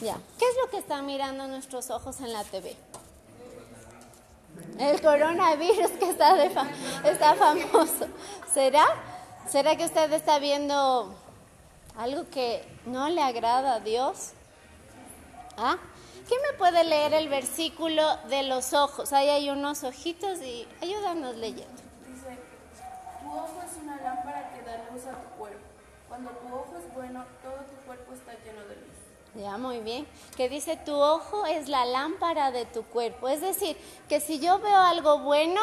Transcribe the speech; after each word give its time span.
¿Qué 0.00 0.44
es 0.44 0.56
lo 0.62 0.70
que 0.70 0.78
están 0.78 1.06
mirando 1.06 1.48
nuestros 1.48 1.90
ojos 1.90 2.20
en 2.20 2.32
la 2.32 2.44
TV? 2.44 2.76
El 4.78 5.00
coronavirus 5.02 5.90
que 5.98 6.10
está, 6.10 6.34
de 6.34 6.46
está 7.10 7.34
famoso. 7.34 8.06
¿Será? 8.52 8.86
¿Será 9.48 9.76
que 9.76 9.84
usted 9.84 10.12
está 10.12 10.38
viendo 10.38 11.12
algo 11.96 12.28
que 12.30 12.64
no 12.86 13.08
le 13.08 13.22
agrada 13.22 13.74
a 13.74 13.80
Dios? 13.80 14.34
¿Ah? 15.56 15.76
¿Quién 16.28 16.40
me 16.42 16.56
puede 16.58 16.84
leer 16.84 17.14
el 17.14 17.28
versículo 17.28 18.18
de 18.28 18.44
los 18.44 18.74
ojos? 18.74 19.12
Ahí 19.12 19.28
hay 19.28 19.50
unos 19.50 19.82
ojitos 19.82 20.38
y 20.40 20.68
ayúdanos 20.80 21.34
leyendo. 21.36 21.82
Dice, 22.06 22.38
tu 23.20 23.30
ojo 23.30 23.62
es 23.66 23.82
una 23.82 23.96
lámpara 23.96 24.52
que 24.54 24.62
da 24.62 24.76
luz 24.92 25.06
a 25.06 25.12
tu 25.22 25.28
cuerpo. 25.38 25.64
Cuando 26.08 26.30
tu 26.30 26.46
ojo 26.54 26.76
es 26.78 26.94
bueno, 26.94 27.24
todo 27.42 27.56
tu 27.64 27.74
cuerpo 27.84 28.12
está 28.12 28.32
lleno. 28.44 28.47
Ya, 29.38 29.56
muy 29.56 29.78
bien. 29.78 30.04
Que 30.36 30.48
dice, 30.48 30.76
tu 30.76 30.96
ojo 30.96 31.46
es 31.46 31.68
la 31.68 31.84
lámpara 31.84 32.50
de 32.50 32.66
tu 32.66 32.82
cuerpo. 32.82 33.28
Es 33.28 33.40
decir, 33.40 33.76
que 34.08 34.18
si 34.18 34.40
yo 34.40 34.58
veo 34.58 34.76
algo 34.76 35.20
bueno, 35.20 35.60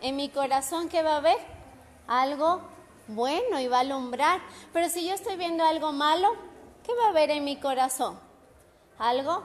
en 0.00 0.16
mi 0.16 0.28
corazón, 0.28 0.88
¿qué 0.88 1.04
va 1.04 1.12
a 1.12 1.16
haber? 1.18 1.38
Algo 2.08 2.62
bueno 3.06 3.60
y 3.60 3.68
va 3.68 3.76
a 3.76 3.80
alumbrar. 3.80 4.40
Pero 4.72 4.88
si 4.88 5.06
yo 5.06 5.14
estoy 5.14 5.36
viendo 5.36 5.62
algo 5.62 5.92
malo, 5.92 6.34
¿qué 6.82 6.92
va 6.96 7.06
a 7.06 7.08
haber 7.10 7.30
en 7.30 7.44
mi 7.44 7.60
corazón? 7.60 8.18
Algo 8.98 9.44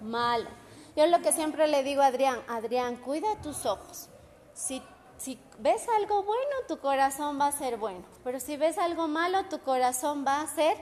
malo. 0.00 0.48
Yo 0.96 1.06
lo 1.06 1.20
que 1.20 1.32
siempre 1.32 1.68
le 1.68 1.82
digo 1.82 2.00
a 2.00 2.06
Adrián, 2.06 2.42
Adrián, 2.48 2.96
cuida 2.96 3.42
tus 3.42 3.66
ojos. 3.66 4.08
Si, 4.54 4.82
si 5.18 5.38
ves 5.58 5.86
algo 5.98 6.22
bueno, 6.22 6.56
tu 6.66 6.78
corazón 6.78 7.38
va 7.38 7.48
a 7.48 7.52
ser 7.52 7.76
bueno. 7.76 8.06
Pero 8.24 8.40
si 8.40 8.56
ves 8.56 8.78
algo 8.78 9.06
malo, 9.06 9.44
tu 9.50 9.58
corazón 9.60 10.24
va 10.26 10.40
a 10.40 10.46
ser 10.46 10.78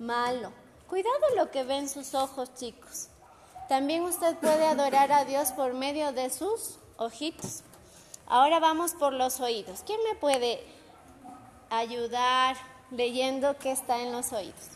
malo. 0.00 0.50
Cuidado 0.90 1.36
lo 1.36 1.52
que 1.52 1.62
ven 1.62 1.88
sus 1.88 2.16
ojos, 2.16 2.52
chicos. 2.54 3.06
También 3.68 4.02
usted 4.02 4.36
puede 4.38 4.66
adorar 4.66 5.12
a 5.12 5.24
Dios 5.24 5.52
por 5.52 5.72
medio 5.72 6.12
de 6.12 6.30
sus 6.30 6.80
ojitos. 6.96 7.62
Ahora 8.26 8.58
vamos 8.58 8.94
por 8.94 9.12
los 9.12 9.38
oídos. 9.38 9.84
¿Quién 9.86 10.00
me 10.02 10.16
puede 10.16 10.60
ayudar 11.70 12.56
leyendo 12.90 13.56
qué 13.56 13.70
está 13.70 14.02
en 14.02 14.10
los 14.10 14.32
oídos? 14.32 14.70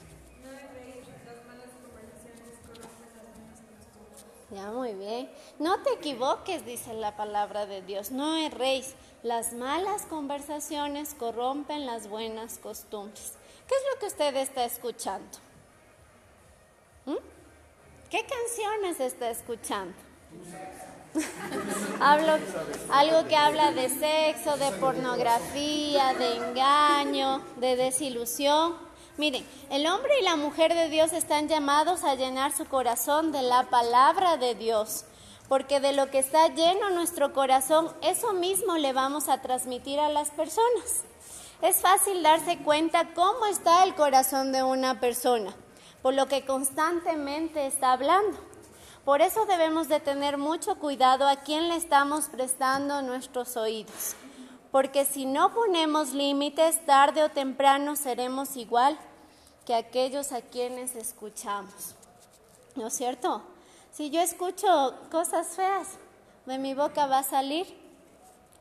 Ya, 4.52 4.70
muy 4.70 4.94
bien. 4.94 5.28
No 5.58 5.82
te 5.82 5.94
equivoques, 5.94 6.64
dice 6.64 6.94
la 6.94 7.16
palabra 7.16 7.66
de 7.66 7.82
Dios. 7.82 8.12
No 8.12 8.36
erréis. 8.36 8.94
Las 9.24 9.52
malas 9.52 10.02
conversaciones 10.02 11.14
corrompen 11.14 11.86
las 11.86 12.08
buenas 12.08 12.58
costumbres. 12.58 13.32
¿Qué 13.66 13.74
es 13.74 13.82
lo 13.92 13.98
que 13.98 14.06
usted 14.06 14.36
está 14.36 14.64
escuchando? 14.64 15.43
¿Qué 18.14 18.24
canciones 18.26 19.00
está 19.00 19.28
escuchando? 19.28 19.92
Hablo, 22.00 22.38
algo 22.92 23.26
que 23.26 23.34
habla 23.34 23.72
de 23.72 23.88
sexo, 23.88 24.56
de 24.56 24.70
pornografía, 24.78 26.14
de 26.14 26.36
engaño, 26.36 27.40
de 27.56 27.74
desilusión. 27.74 28.76
Miren, 29.16 29.44
el 29.70 29.86
hombre 29.88 30.12
y 30.20 30.22
la 30.24 30.36
mujer 30.36 30.74
de 30.74 30.88
Dios 30.90 31.12
están 31.12 31.48
llamados 31.48 32.04
a 32.04 32.14
llenar 32.14 32.52
su 32.52 32.66
corazón 32.66 33.32
de 33.32 33.42
la 33.42 33.64
palabra 33.64 34.36
de 34.36 34.54
Dios, 34.54 35.04
porque 35.48 35.80
de 35.80 35.92
lo 35.92 36.08
que 36.10 36.20
está 36.20 36.48
lleno 36.54 36.90
nuestro 36.90 37.32
corazón, 37.32 37.92
eso 38.02 38.32
mismo 38.32 38.76
le 38.76 38.92
vamos 38.92 39.28
a 39.28 39.42
transmitir 39.42 39.98
a 39.98 40.08
las 40.08 40.30
personas. 40.30 41.02
Es 41.62 41.76
fácil 41.78 42.22
darse 42.22 42.58
cuenta 42.58 43.12
cómo 43.14 43.46
está 43.46 43.82
el 43.82 43.96
corazón 43.96 44.52
de 44.52 44.62
una 44.62 45.00
persona 45.00 45.54
por 46.04 46.12
lo 46.12 46.26
que 46.26 46.44
constantemente 46.44 47.66
está 47.66 47.92
hablando. 47.92 48.36
Por 49.06 49.22
eso 49.22 49.46
debemos 49.46 49.88
de 49.88 50.00
tener 50.00 50.36
mucho 50.36 50.78
cuidado 50.78 51.26
a 51.26 51.36
quién 51.36 51.70
le 51.70 51.76
estamos 51.76 52.26
prestando 52.26 53.00
nuestros 53.00 53.56
oídos, 53.56 54.14
porque 54.70 55.06
si 55.06 55.24
no 55.24 55.54
ponemos 55.54 56.12
límites, 56.12 56.84
tarde 56.84 57.22
o 57.22 57.30
temprano 57.30 57.96
seremos 57.96 58.54
igual 58.56 58.98
que 59.64 59.74
aquellos 59.74 60.32
a 60.32 60.42
quienes 60.42 60.94
escuchamos. 60.94 61.94
¿No 62.76 62.88
es 62.88 62.92
cierto? 62.92 63.40
Si 63.90 64.10
yo 64.10 64.20
escucho 64.20 64.94
cosas 65.10 65.56
feas, 65.56 65.88
de 66.44 66.58
mi 66.58 66.74
boca 66.74 67.06
va 67.06 67.20
a 67.20 67.22
salir 67.22 67.66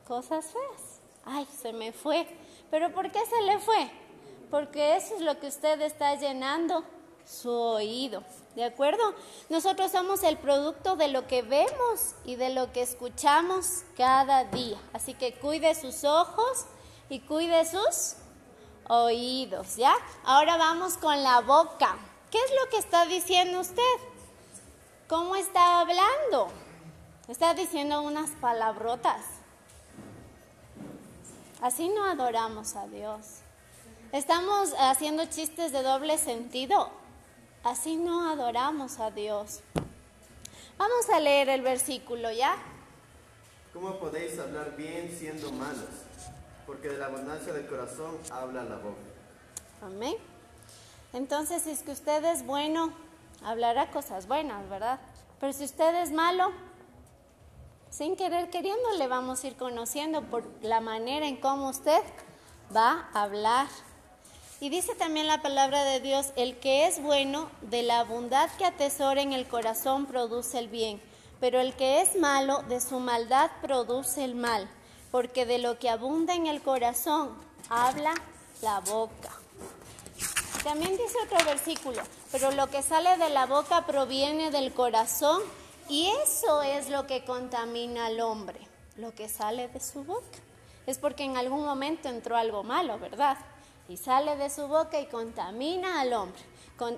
cosas 0.07 0.45
feas. 0.45 1.01
Ay, 1.25 1.45
se 1.61 1.73
me 1.73 1.91
fue. 1.91 2.25
¿Pero 2.71 2.93
por 2.93 3.11
qué 3.11 3.19
se 3.25 3.41
le 3.41 3.59
fue? 3.59 3.91
Porque 4.49 4.95
eso 4.95 5.17
es 5.17 5.21
lo 5.21 5.37
que 5.41 5.47
usted 5.47 5.81
está 5.81 6.15
llenando 6.15 6.85
su 7.25 7.51
oído. 7.51 8.23
¿De 8.55 8.63
acuerdo? 8.63 9.01
Nosotros 9.49 9.91
somos 9.91 10.21
el 10.23 10.37
producto 10.37 10.95
de 10.95 11.07
lo 11.07 11.27
que 11.27 11.41
vemos 11.41 12.15
y 12.23 12.35
de 12.35 12.49
lo 12.49 12.71
que 12.71 12.81
escuchamos 12.83 13.83
cada 13.97 14.43
día. 14.45 14.77
Así 14.93 15.15
que 15.15 15.33
cuide 15.33 15.73
sus 15.73 16.03
ojos 16.03 16.65
y 17.09 17.19
cuide 17.21 17.65
sus 17.65 18.15
oídos, 18.87 19.75
¿ya? 19.75 19.95
Ahora 20.23 20.57
vamos 20.57 20.97
con 20.97 21.23
la 21.23 21.41
boca. 21.41 21.97
¿Qué 22.29 22.37
es 22.37 22.51
lo 22.61 22.69
que 22.69 22.77
está 22.77 23.05
diciendo 23.05 23.59
usted? 23.59 23.81
¿Cómo 25.07 25.35
está 25.35 25.79
hablando? 25.79 26.49
Está 27.27 27.53
diciendo 27.53 28.01
unas 28.01 28.29
palabrotas. 28.41 29.21
Así 31.61 31.89
no 31.89 32.05
adoramos 32.05 32.75
a 32.75 32.87
Dios. 32.87 33.39
Estamos 34.11 34.73
haciendo 34.77 35.25
chistes 35.25 35.71
de 35.71 35.81
doble 35.81 36.17
sentido. 36.17 36.91
Así 37.63 37.95
no 37.95 38.29
adoramos 38.29 38.99
a 38.99 39.09
Dios. 39.09 39.61
Vamos 40.77 41.09
a 41.09 41.19
leer 41.19 41.47
el 41.47 41.61
versículo 41.61 42.29
ya. 42.31 42.55
¿Cómo 43.71 43.97
podéis 43.99 44.37
hablar 44.37 44.75
bien 44.75 45.15
siendo 45.17 45.51
malos? 45.53 45.89
Porque 46.67 46.89
de 46.89 46.97
la 46.97 47.05
abundancia 47.05 47.53
del 47.53 47.65
corazón 47.67 48.17
habla 48.31 48.63
la 48.63 48.75
boca. 48.75 48.99
Amén. 49.81 50.15
Entonces, 51.13 51.63
si 51.63 51.71
es 51.71 51.83
que 51.83 51.91
usted 51.91 52.23
es 52.25 52.45
bueno, 52.45 52.91
hablará 53.43 53.91
cosas 53.91 54.27
buenas, 54.27 54.67
¿verdad? 54.69 54.99
Pero 55.39 55.53
si 55.53 55.63
usted 55.63 55.95
es 56.01 56.11
malo, 56.11 56.51
sin 57.89 58.15
querer 58.15 58.49
queriendo, 58.49 58.91
le 58.97 59.07
vamos 59.07 59.43
a 59.43 59.47
ir 59.47 59.55
conociendo 59.55 60.23
por 60.23 60.43
la 60.61 60.81
manera 60.81 61.27
en 61.27 61.37
cómo 61.37 61.69
usted 61.69 62.01
va 62.75 63.07
a 63.13 63.23
hablar. 63.23 63.67
Y 64.63 64.69
dice 64.69 64.95
también 64.95 65.27
la 65.27 65.41
palabra 65.41 65.83
de 65.83 65.99
Dios, 65.99 66.27
el 66.37 66.57
que 66.57 66.87
es 66.87 67.03
bueno, 67.03 67.49
de 67.63 67.83
la 67.83 68.05
bondad 68.05 68.49
que 68.51 68.63
atesora 68.63 69.21
en 69.21 69.33
el 69.33 69.45
corazón 69.45 70.05
produce 70.05 70.57
el 70.57 70.69
bien, 70.69 71.01
pero 71.41 71.59
el 71.59 71.73
que 71.73 71.99
es 71.99 72.15
malo, 72.15 72.63
de 72.69 72.79
su 72.79 73.01
maldad 73.01 73.51
produce 73.61 74.23
el 74.23 74.35
mal, 74.35 74.69
porque 75.11 75.45
de 75.45 75.57
lo 75.57 75.79
que 75.79 75.89
abunda 75.89 76.33
en 76.33 76.47
el 76.47 76.61
corazón, 76.61 77.31
habla 77.67 78.13
la 78.61 78.79
boca. 78.79 79.31
También 80.63 80.91
dice 80.91 81.17
otro 81.25 81.45
versículo, 81.45 82.01
pero 82.31 82.49
lo 82.51 82.67
que 82.69 82.83
sale 82.83 83.17
de 83.17 83.31
la 83.31 83.47
boca 83.47 83.85
proviene 83.85 84.49
del 84.49 84.71
corazón 84.71 85.41
y 85.89 86.09
eso 86.23 86.61
es 86.61 86.87
lo 86.87 87.05
que 87.05 87.25
contamina 87.25 88.05
al 88.05 88.21
hombre, 88.21 88.61
lo 88.95 89.13
que 89.13 89.27
sale 89.27 89.67
de 89.67 89.81
su 89.81 90.05
boca. 90.05 90.39
Es 90.87 90.99
porque 90.99 91.25
en 91.25 91.35
algún 91.35 91.65
momento 91.65 92.07
entró 92.07 92.37
algo 92.37 92.63
malo, 92.63 92.97
¿verdad? 92.97 93.37
Y 93.87 93.97
sale 93.97 94.35
de 94.35 94.49
su 94.49 94.67
boca 94.67 94.99
y 94.99 95.07
contamina 95.07 96.01
al 96.01 96.13
hombre. 96.13 96.41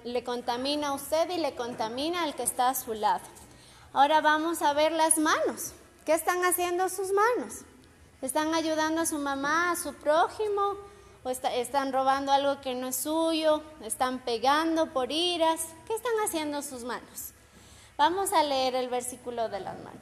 le 0.04 0.24
contamina 0.24 0.90
a 0.90 0.94
usted 0.94 1.30
y 1.30 1.38
le 1.38 1.56
contamina 1.56 2.24
al 2.24 2.36
que 2.36 2.44
está 2.44 2.70
a 2.70 2.76
su 2.76 2.94
lado. 2.94 3.26
Ahora 3.94 4.22
vamos 4.22 4.62
a 4.62 4.74
ver 4.74 4.92
las 4.92 5.18
manos. 5.18 5.74
¿Qué 6.06 6.14
están 6.14 6.44
haciendo 6.46 6.90
sus 6.90 7.12
manos? 7.12 7.62
¿Están 8.22 8.54
ayudando 8.54 9.02
a 9.02 9.06
su 9.06 9.18
mamá, 9.18 9.72
a 9.72 9.76
su 9.76 9.94
prójimo? 9.94 10.76
¿O 11.24 11.30
están 11.30 11.92
robando 11.92 12.32
algo 12.32 12.62
que 12.62 12.76
no 12.76 12.88
es 12.88 12.96
suyo? 12.98 13.64
¿Están 13.82 14.20
pegando 14.20 14.94
por 14.94 15.12
iras? 15.12 15.62
¿Qué 15.88 15.96
están 15.96 16.14
haciendo 16.24 16.62
sus 16.62 16.84
manos? 16.84 17.34
Vamos 17.98 18.34
a 18.34 18.44
leer 18.44 18.76
el 18.76 18.90
versículo 18.90 19.50
de 19.50 19.60
las 19.60 19.78
manos. 19.80 20.02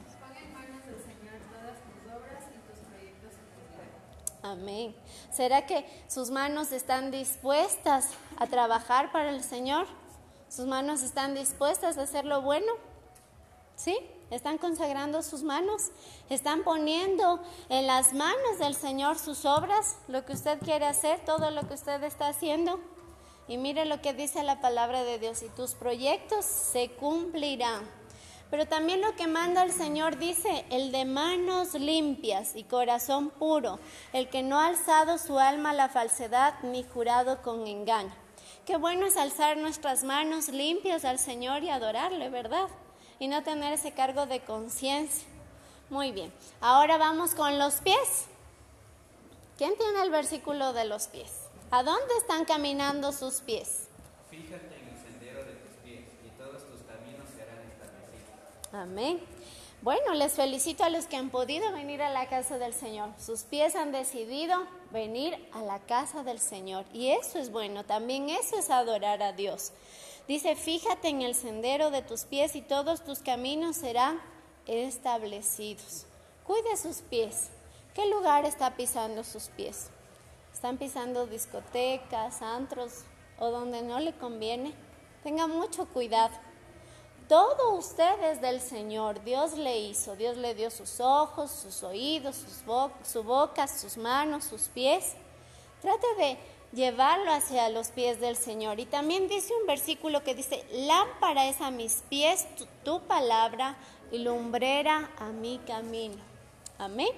Amén. 4.42 4.94
¿Será 5.34 5.66
que 5.66 5.84
sus 6.06 6.30
manos 6.30 6.70
están 6.70 7.10
dispuestas 7.10 8.10
a 8.36 8.46
trabajar 8.46 9.10
para 9.10 9.30
el 9.30 9.42
Señor? 9.42 9.86
¿Sus 10.48 10.66
manos 10.66 11.02
están 11.02 11.34
dispuestas 11.34 11.98
a 11.98 12.02
hacer 12.02 12.24
lo 12.24 12.42
bueno? 12.42 12.72
¿Sí? 13.74 13.98
¿Están 14.30 14.58
consagrando 14.58 15.24
sus 15.24 15.42
manos? 15.42 15.90
¿Están 16.30 16.62
poniendo 16.62 17.42
en 17.68 17.88
las 17.88 18.12
manos 18.12 18.58
del 18.60 18.76
Señor 18.76 19.18
sus 19.18 19.44
obras, 19.44 19.96
lo 20.06 20.24
que 20.24 20.34
usted 20.34 20.60
quiere 20.60 20.86
hacer, 20.86 21.24
todo 21.24 21.50
lo 21.50 21.66
que 21.66 21.74
usted 21.74 22.02
está 22.04 22.28
haciendo? 22.28 22.78
Y 23.48 23.58
mire 23.58 23.86
lo 23.86 24.00
que 24.00 24.14
dice 24.14 24.44
la 24.44 24.60
palabra 24.60 25.02
de 25.02 25.18
Dios, 25.18 25.42
y 25.42 25.48
tus 25.48 25.74
proyectos 25.74 26.44
se 26.44 26.90
cumplirán. 26.92 27.82
Pero 28.50 28.66
también 28.66 29.00
lo 29.00 29.16
que 29.16 29.26
manda 29.26 29.64
el 29.64 29.72
Señor 29.72 30.18
dice, 30.18 30.64
el 30.70 30.92
de 30.92 31.04
manos 31.04 31.74
limpias 31.74 32.54
y 32.54 32.64
corazón 32.64 33.30
puro, 33.30 33.80
el 34.12 34.28
que 34.28 34.42
no 34.42 34.60
ha 34.60 34.68
alzado 34.68 35.18
su 35.18 35.38
alma 35.38 35.70
a 35.70 35.74
la 35.74 35.88
falsedad 35.88 36.54
ni 36.62 36.84
jurado 36.84 37.42
con 37.42 37.66
engaño. 37.66 38.14
Qué 38.66 38.76
bueno 38.76 39.06
es 39.06 39.16
alzar 39.16 39.56
nuestras 39.56 40.04
manos 40.04 40.48
limpias 40.48 41.04
al 41.04 41.18
Señor 41.18 41.62
y 41.62 41.70
adorarle, 41.70 42.30
¿verdad? 42.30 42.68
Y 43.18 43.28
no 43.28 43.42
tener 43.42 43.72
ese 43.72 43.92
cargo 43.92 44.26
de 44.26 44.40
conciencia. 44.40 45.28
Muy 45.90 46.12
bien. 46.12 46.32
Ahora 46.60 46.96
vamos 46.96 47.34
con 47.34 47.58
los 47.58 47.74
pies. 47.76 48.26
¿Quién 49.58 49.76
tiene 49.76 50.02
el 50.02 50.10
versículo 50.10 50.72
de 50.72 50.84
los 50.84 51.08
pies? 51.08 51.30
¿A 51.70 51.82
dónde 51.82 52.14
están 52.18 52.44
caminando 52.44 53.12
sus 53.12 53.40
pies? 53.40 53.88
Fíjate 54.30 54.76
en 54.80 54.88
el 54.88 55.02
sendero 55.02 55.44
de 55.44 55.52
tus 55.52 55.72
pies 55.84 56.06
y 56.24 56.30
todos 56.38 56.64
tus 56.66 56.80
caminos 56.82 57.28
serán 57.36 57.60
establecidos. 57.70 58.30
Amén. 58.74 59.20
Bueno, 59.82 60.14
les 60.14 60.32
felicito 60.32 60.82
a 60.82 60.88
los 60.88 61.06
que 61.06 61.16
han 61.16 61.30
podido 61.30 61.70
venir 61.72 62.02
a 62.02 62.10
la 62.10 62.26
casa 62.28 62.58
del 62.58 62.74
Señor. 62.74 63.10
Sus 63.18 63.42
pies 63.42 63.76
han 63.76 63.92
decidido 63.92 64.66
venir 64.90 65.38
a 65.52 65.62
la 65.62 65.78
casa 65.78 66.24
del 66.24 66.40
Señor. 66.40 66.84
Y 66.92 67.10
eso 67.10 67.38
es 67.38 67.52
bueno, 67.52 67.84
también 67.84 68.30
eso 68.30 68.58
es 68.58 68.70
adorar 68.70 69.22
a 69.22 69.32
Dios. 69.32 69.70
Dice, 70.26 70.56
fíjate 70.56 71.08
en 71.08 71.22
el 71.22 71.36
sendero 71.36 71.92
de 71.92 72.02
tus 72.02 72.24
pies 72.24 72.56
y 72.56 72.62
todos 72.62 73.04
tus 73.04 73.20
caminos 73.20 73.76
serán 73.76 74.20
establecidos. 74.66 76.06
Cuide 76.44 76.76
sus 76.76 77.02
pies. 77.02 77.50
¿Qué 77.94 78.08
lugar 78.08 78.44
está 78.44 78.74
pisando 78.74 79.22
sus 79.22 79.50
pies? 79.50 79.90
¿Están 80.52 80.78
pisando 80.78 81.28
discotecas, 81.28 82.42
antros 82.42 83.04
o 83.38 83.52
donde 83.52 83.82
no 83.82 84.00
le 84.00 84.14
conviene? 84.14 84.74
Tenga 85.22 85.46
mucho 85.46 85.86
cuidado. 85.86 86.34
Todo 87.28 87.74
usted 87.74 88.22
es 88.24 88.40
del 88.40 88.60
Señor. 88.60 89.22
Dios 89.24 89.56
le 89.56 89.78
hizo. 89.78 90.14
Dios 90.14 90.36
le 90.36 90.54
dio 90.54 90.70
sus 90.70 91.00
ojos, 91.00 91.50
sus 91.50 91.82
oídos, 91.82 92.36
sus 92.36 92.64
bo 92.64 92.90
su 93.02 93.22
boca, 93.22 93.66
sus 93.66 93.96
manos, 93.96 94.44
sus 94.44 94.68
pies. 94.68 95.14
Trate 95.80 96.06
de 96.18 96.38
llevarlo 96.72 97.32
hacia 97.32 97.68
los 97.70 97.88
pies 97.88 98.20
del 98.20 98.36
Señor. 98.36 98.78
Y 98.78 98.86
también 98.86 99.28
dice 99.28 99.54
un 99.58 99.66
versículo 99.66 100.22
que 100.22 100.34
dice, 100.34 100.66
lámpara 100.72 101.46
es 101.46 101.60
a 101.60 101.70
mis 101.70 102.02
pies 102.10 102.46
tu, 102.56 102.66
tu 102.84 103.00
palabra 103.06 103.76
y 104.12 104.18
lumbrera 104.18 105.10
a 105.18 105.28
mi 105.28 105.58
camino. 105.60 106.22
Amén. 106.78 107.10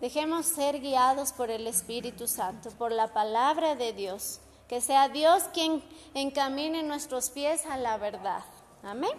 Dejemos 0.00 0.44
ser 0.44 0.80
guiados 0.80 1.32
por 1.32 1.50
el 1.50 1.66
Espíritu 1.66 2.28
Santo, 2.28 2.70
por 2.72 2.92
la 2.92 3.14
palabra 3.14 3.76
de 3.76 3.94
Dios. 3.94 4.40
Que 4.68 4.80
sea 4.80 5.08
Dios 5.08 5.44
quien 5.54 5.82
encamine 6.12 6.82
nuestros 6.82 7.30
pies 7.30 7.64
a 7.66 7.78
la 7.78 7.96
verdad. 7.96 8.42
Amén. 8.86 9.18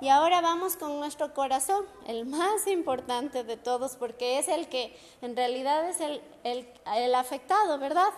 Y 0.00 0.08
ahora 0.08 0.40
vamos 0.40 0.76
con 0.76 0.98
nuestro 1.00 1.34
corazón, 1.34 1.84
el 2.06 2.24
más 2.24 2.66
importante 2.68 3.42
de 3.42 3.56
todos, 3.56 3.96
porque 3.96 4.38
es 4.38 4.46
el 4.46 4.68
que 4.68 4.96
en 5.20 5.36
realidad 5.36 5.88
es 5.88 6.00
el, 6.00 7.14
afectado, 7.14 7.78
¿verdad? 7.78 8.10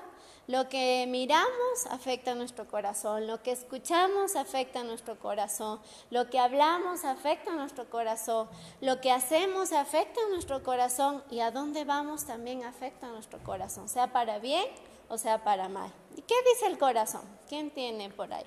Lo 0.47 0.69
que 0.69 1.07
miramos 1.09 1.87
afecta 1.91 2.33
a 2.33 2.35
nuestro 2.35 2.69
corazón, 2.69 3.27
lo 3.27 3.43
que 3.43 3.53
escuchamos 3.53 4.37
afecta 4.37 4.81
a 4.81 4.85
nuestro 4.85 5.19
corazón, 5.19 5.81
lo 6.11 6.29
que 6.29 6.39
hablamos 6.39 7.05
afecta 7.05 7.53
a 7.53 7.57
nuestro 7.57 7.89
corazón, 7.89 8.49
lo 8.81 9.01
que 9.01 9.11
hacemos 9.11 9.73
afecta 9.73 10.21
a 10.21 10.29
nuestro 10.29 10.63
corazón 10.63 11.25
y 11.31 11.41
a 11.41 11.51
dónde 11.51 11.85
vamos 11.85 12.27
también 12.27 12.65
afecta 12.65 13.07
a 13.07 13.11
nuestro 13.11 13.39
corazón, 13.43 13.89
sea 13.89 14.13
para 14.13 14.39
bien 14.39 14.67
o 15.09 15.17
sea 15.17 15.43
para 15.43 15.69
mal. 15.69 15.91
¿Y 16.17 16.23
qué 16.23 16.35
dice 16.53 16.67
el 16.67 16.79
corazón? 16.79 17.23
¿Quién 17.49 17.71
tiene 17.71 18.11
por 18.11 18.33
ahí? 18.33 18.47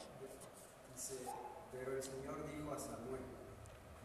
Pero 1.86 1.98
el 1.98 2.04
Señor 2.04 2.36
dijo 2.50 2.74
a 2.74 2.80
Samuel, 2.80 3.22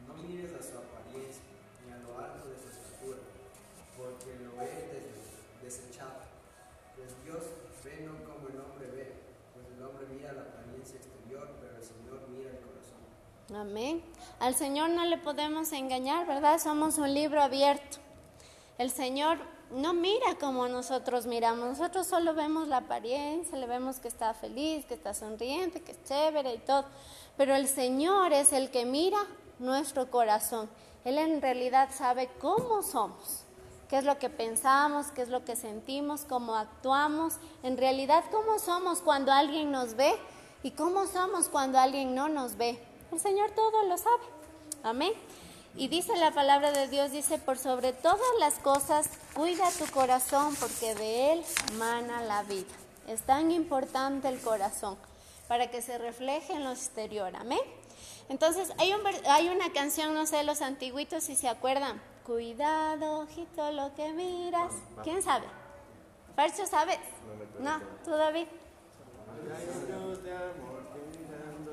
no 0.07 0.15
mires 0.23 0.53
a 0.53 0.63
su 0.63 0.77
apariencia 0.77 1.43
ni 1.87 1.93
a 1.93 1.97
lo 1.97 2.19
alto 2.19 2.47
de 2.51 2.57
su 2.61 2.69
estatura, 2.69 3.19
porque 3.97 4.37
lo 4.45 4.61
he 4.61 5.65
desechado. 5.65 6.29
Pues 6.95 7.17
Dios 7.25 7.41
ve 7.83 8.05
no 8.05 8.23
como 8.29 8.49
el 8.49 8.61
hombre 8.61 8.87
ve, 8.93 9.15
pues 9.55 9.67
el 9.75 9.83
hombre 9.83 10.07
mira 10.13 10.33
la 10.35 10.43
apariencia 10.43 10.97
exterior, 11.01 11.49
pero 11.59 11.77
el 11.77 11.83
Señor 11.83 12.29
mira 12.29 12.51
el 12.51 12.61
corazón. 12.61 13.01
Amén. 13.57 14.03
Al 14.39 14.55
Señor 14.55 14.91
no 14.91 15.07
le 15.07 15.17
podemos 15.17 15.73
engañar, 15.73 16.27
¿verdad? 16.27 16.59
Somos 16.59 16.99
un 16.99 17.15
libro 17.15 17.41
abierto. 17.41 17.99
El 18.81 18.91
Señor 18.91 19.37
no 19.73 19.93
mira 19.93 20.37
como 20.41 20.67
nosotros 20.67 21.27
miramos. 21.27 21.69
Nosotros 21.69 22.07
solo 22.07 22.33
vemos 22.33 22.67
la 22.67 22.79
apariencia, 22.79 23.59
le 23.59 23.67
vemos 23.67 24.01
que 24.01 24.09
está 24.09 24.33
feliz, 24.33 24.87
que 24.87 24.95
está 24.95 25.13
sonriente, 25.13 25.83
que 25.83 25.93
es 25.93 26.03
chévere 26.05 26.55
y 26.55 26.59
todo. 26.61 26.87
Pero 27.37 27.55
el 27.55 27.69
Señor 27.69 28.33
es 28.33 28.55
el 28.55 28.71
que 28.71 28.87
mira 28.87 29.19
nuestro 29.59 30.11
corazón. 30.11 30.71
Él 31.05 31.19
en 31.19 31.43
realidad 31.43 31.91
sabe 31.95 32.31
cómo 32.41 32.83
somos, 32.83 33.43
qué 33.91 33.99
es 33.99 34.05
lo 34.05 34.19
que 34.19 34.31
pensamos, 34.31 35.09
qué 35.09 35.21
es 35.21 35.29
lo 35.29 35.45
que 35.45 35.57
sentimos, 35.57 36.23
cómo 36.23 36.57
actuamos. 36.57 37.35
En 37.63 37.77
realidad, 37.77 38.25
cómo 38.31 38.59
somos 38.59 39.03
cuando 39.03 39.31
alguien 39.31 39.71
nos 39.71 39.95
ve 39.95 40.15
y 40.63 40.71
cómo 40.71 41.07
somos 41.07 41.51
cuando 41.51 41.79
alguien 41.79 42.15
no 42.15 42.31
nos 42.31 42.57
ve. 42.57 42.83
El 43.13 43.21
Señor 43.21 43.51
todo 43.51 43.83
lo 43.83 43.99
sabe. 43.99 44.25
Amén. 44.83 45.13
Y 45.77 45.89
dice 45.89 46.17
la 46.17 46.33
palabra 46.33 46.73
de 46.73 46.89
Dios, 46.89 47.13
dice, 47.13 47.39
por 47.39 47.57
sobre 47.57 47.93
todas 47.93 48.21
las 48.39 48.55
cosas, 48.59 49.09
cuida 49.35 49.71
tu 49.79 49.87
corazón 49.93 50.55
porque 50.57 50.95
de 50.95 51.33
él 51.33 51.45
mana 51.79 52.23
la 52.23 52.43
vida. 52.43 52.75
Es 53.07 53.23
tan 53.23 53.51
importante 53.51 54.29
el 54.29 54.41
corazón 54.41 54.97
para 55.49 55.71
que 55.71 55.81
se 55.81 55.99
refleje 55.99 56.53
en 56.53 56.65
lo 56.65 56.71
exterior. 56.71 57.35
Amén. 57.37 57.61
Entonces, 58.29 58.73
hay, 58.79 58.93
un, 58.93 59.01
hay 59.27 59.49
una 59.49 59.73
canción, 59.73 60.15
no 60.15 60.27
sé, 60.27 60.43
los 60.45 60.63
antiguitos 60.63 61.25
si 61.25 61.37
se 61.37 61.49
acuerdan. 61.49 62.01
Cuidado, 62.25 63.21
ojito, 63.21 63.73
lo 63.73 63.95
que 63.95 64.13
miras. 64.13 64.73
¿Quién 65.03 65.23
sabe? 65.23 65.47
¿Fercho 66.37 66.67
sabes? 66.67 66.99
No, 67.59 67.81
tú 68.05 68.11
David. 68.11 68.47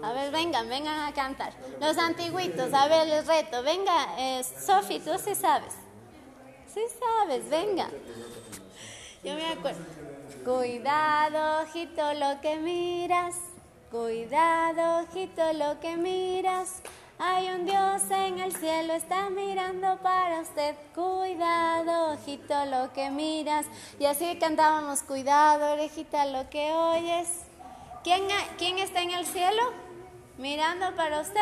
A 0.01 0.13
ver, 0.13 0.31
vengan, 0.31 0.69
vengan 0.69 0.99
a 1.07 1.13
cantar. 1.13 1.53
Los 1.81 1.97
antiguitos, 1.97 2.73
a 2.73 2.87
ver, 2.87 3.07
les 3.07 3.25
reto. 3.25 3.63
Venga, 3.63 4.07
eh, 4.17 4.43
Sofi, 4.43 4.99
tú 4.99 5.11
sí 5.17 5.33
sabes. 5.33 5.73
Sí 6.73 6.81
sabes, 6.99 7.49
venga. 7.49 7.89
Yo 9.23 9.33
me 9.33 9.47
acuerdo. 9.47 9.83
Cuidado, 10.45 11.63
ojito, 11.63 12.13
lo 12.13 12.39
que 12.41 12.57
miras. 12.57 13.35
Cuidado, 13.91 15.03
ojito, 15.03 15.53
lo 15.53 15.79
que 15.79 15.97
miras. 15.97 16.81
Hay 17.19 17.49
un 17.49 17.65
Dios 17.65 18.03
en 18.11 18.37
el 18.37 18.55
cielo, 18.55 18.93
está 18.93 19.31
mirando 19.31 19.97
para 20.03 20.41
usted. 20.41 20.75
Cuidado, 20.93 22.13
ojito, 22.13 22.65
lo 22.65 22.93
que 22.93 23.09
miras. 23.09 23.65
Y 23.99 24.05
así 24.05 24.37
cantábamos, 24.37 25.01
cuidado, 25.01 25.73
orejita, 25.73 26.27
lo 26.27 26.47
que 26.51 26.71
oyes. 26.73 27.27
¿Quién, 28.03 28.27
¿Quién 28.59 28.77
está 28.77 29.01
en 29.01 29.11
el 29.11 29.25
cielo? 29.25 29.86
Mirando 30.37 30.95
para 30.95 31.21
usted. 31.21 31.41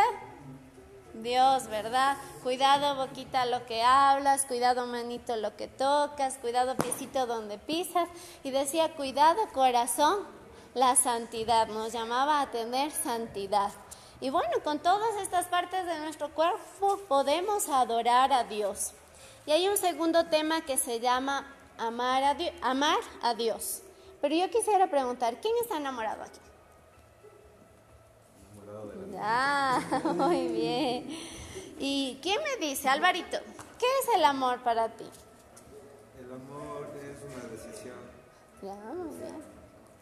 Dios, 1.16 1.68
¿verdad? 1.68 2.18
Cuidado, 2.44 2.96
boquita, 2.96 3.46
lo 3.46 3.66
que 3.66 3.84
hablas, 3.84 4.46
cuidado, 4.46 4.86
manito, 4.86 5.36
lo 5.36 5.56
que 5.56 5.68
tocas, 5.68 6.36
cuidado, 6.38 6.76
piecito, 6.76 7.26
donde 7.26 7.58
pisas. 7.58 8.08
Y 8.44 8.52
decía, 8.52 8.94
cuidado, 8.96 9.40
corazón, 9.54 10.20
la 10.74 10.96
santidad. 10.96 11.68
Nos 11.68 11.92
llamaba 11.92 12.42
a 12.42 12.52
tener 12.52 12.92
santidad. 12.92 13.72
Y 14.22 14.30
bueno, 14.30 14.52
con 14.64 14.80
todas 14.80 15.22
estas 15.22 15.48
partes 15.48 15.86
de 15.86 16.00
nuestro 16.00 16.30
cuerpo 16.30 17.00
podemos 17.10 17.68
adorar 17.70 18.32
a 18.32 18.46
Dios. 18.46 18.92
Y 19.46 19.52
hay 19.52 19.68
un 19.68 19.78
segundo 19.78 20.26
tema 20.28 20.62
que 20.62 20.78
se 20.78 21.00
llama 21.00 21.46
amar 21.78 22.24
a, 22.24 22.34
Dios, 22.34 22.54
amar 22.62 23.00
a 23.22 23.34
Dios. 23.34 23.82
Pero 24.22 24.36
yo 24.36 24.50
quisiera 24.50 24.88
preguntar, 24.88 25.40
¿quién 25.42 25.54
está 25.62 25.78
enamorado 25.78 26.24
aquí? 26.24 26.40
Ah, 29.20 29.82
muy 30.16 30.48
bien. 30.48 31.08
¿Y 31.80 32.20
quién 32.22 32.40
me 32.44 32.66
dice, 32.66 32.90
Alvarito, 32.90 33.38
qué 33.80 33.86
es 34.04 34.16
el 34.16 34.24
amor 34.24 34.62
para 34.62 34.90
ti? 34.90 35.06
El 36.18 36.32
amor 36.34 36.88
es 36.96 37.22
una 37.24 37.50
decisión. 37.52 37.98
Ya, 38.62 38.76
muy 38.94 39.16
bien. 39.18 39.44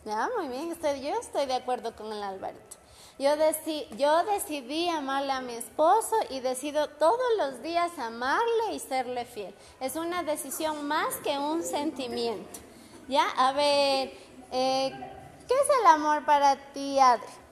Ya, 0.06 0.30
muy 0.38 0.48
bien. 0.50 0.72
Estoy, 0.72 1.02
yo 1.02 1.20
estoy 1.20 1.46
de 1.46 1.56
acuerdo 1.56 1.96
con 1.96 2.12
el 2.12 2.22
Alvarito. 2.22 2.78
Yo, 3.20 3.38
deci 3.38 3.88
yo 3.96 4.24
decidí 4.26 4.90
amarle 4.90 5.32
a 5.34 5.42
mi 5.42 5.54
esposo 5.54 6.16
y 6.32 6.40
decido 6.40 6.90
todos 6.90 7.20
los 7.38 7.62
días 7.62 7.92
amarle 8.00 8.74
y 8.74 8.80
serle 8.80 9.26
fiel. 9.26 9.54
Es 9.80 9.96
una 9.96 10.24
decisión 10.24 10.88
más 10.88 11.16
que 11.18 11.38
un 11.38 11.64
sentimiento. 11.64 12.60
Ya, 13.08 13.30
a 13.38 13.52
ver, 13.52 14.12
eh, 14.52 14.92
¿qué 15.48 15.54
es 15.54 15.80
el 15.80 15.86
amor 15.88 16.26
para 16.26 16.56
ti, 16.74 17.00
Adri? 17.00 17.43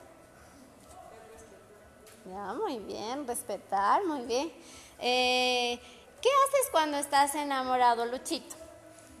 Ya, 2.24 2.54
muy 2.54 2.78
bien, 2.78 3.26
respetar, 3.26 4.04
muy 4.04 4.20
bien. 4.22 4.52
Eh, 5.00 5.78
¿Qué 6.20 6.28
haces 6.28 6.70
cuando 6.70 6.98
estás 6.98 7.34
enamorado, 7.34 8.06
Luchito? 8.06 8.54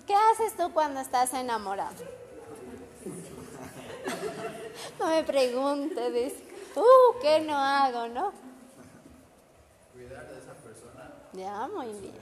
¿Qué 0.06 0.14
haces 0.14 0.56
tú 0.56 0.72
cuando 0.72 1.00
estás 1.00 1.34
enamorado? 1.34 1.96
No 4.98 5.06
me 5.08 5.22
pregunte, 5.24 6.10
dice, 6.10 6.42
uh, 6.76 7.20
¿qué 7.20 7.40
no 7.40 7.56
hago, 7.56 8.08
no? 8.08 8.32
Cuidar 9.92 10.28
de 10.28 10.38
esa 10.38 10.52
persona. 10.54 11.12
Ya, 11.32 11.68
muy 11.68 11.88
bien. 12.00 12.14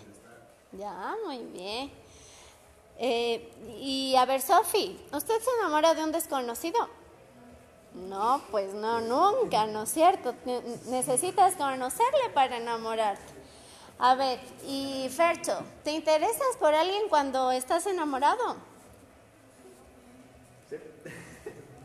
Ya, 0.73 1.17
muy 1.25 1.39
bien. 1.39 1.91
Eh, 2.99 3.53
y 3.79 4.15
a 4.17 4.25
ver, 4.25 4.41
Sofi, 4.43 4.99
¿usted 5.13 5.41
se 5.41 5.51
enamora 5.61 5.95
de 5.95 6.05
un 6.05 6.13
desconocido? 6.13 6.89
No, 7.95 8.41
pues 8.51 8.73
no, 8.73 9.01
nunca, 9.01 9.67
¿no 9.67 9.83
es 9.83 9.91
cierto? 9.91 10.35
Ne- 10.45 10.63
Necesitas 10.87 11.57
conocerle 11.57 12.31
para 12.33 12.57
enamorarte. 12.57 13.33
A 13.99 14.15
ver, 14.15 14.41
y 14.67 15.09
Fercho, 15.11 15.59
¿te 15.85 15.93
interesas 15.93 16.57
por 16.59 16.75
alguien 16.75 17.09
cuando 17.09 17.51
estás 17.51 17.87
enamorado? 17.87 18.57
Sí. 20.71 20.77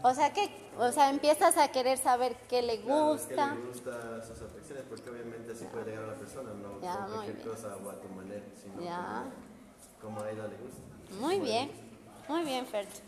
O 0.03 0.13
sea, 0.13 0.31
que, 0.31 0.49
o 0.77 0.91
sea, 0.91 1.09
empiezas 1.09 1.57
a 1.57 1.69
querer 1.69 1.97
saber 1.97 2.37
qué 2.47 2.61
le 2.61 2.79
Claro, 2.81 3.07
gusta. 3.13 3.49
Que 3.55 3.59
le 3.59 3.65
gusta 3.67 4.23
sus 4.23 4.41
afecciones, 4.43 4.85
porque 4.87 5.09
obviamente 5.09 5.51
así 5.53 5.65
puede 5.65 5.85
llegar 5.85 6.03
a 6.03 6.07
la 6.07 6.13
persona, 6.13 6.51
no 6.53 6.79
Ya, 6.81 6.93
con 6.93 7.01
muy 7.03 7.11
cualquier 7.15 7.35
bien. 7.37 7.49
cosa 7.49 7.75
o 7.83 7.89
a 7.89 7.95
tu 7.99 8.07
manera, 8.09 8.45
sino 8.61 8.81
Ya. 8.83 9.23
como, 10.01 10.15
como 10.15 10.21
a 10.25 10.31
ella 10.31 10.43
le 10.47 10.57
gusta. 10.57 10.81
Muy 11.19 11.39
bien, 11.39 11.71
muy 12.27 12.43
bien, 12.43 12.65
Fercho. 12.67 13.01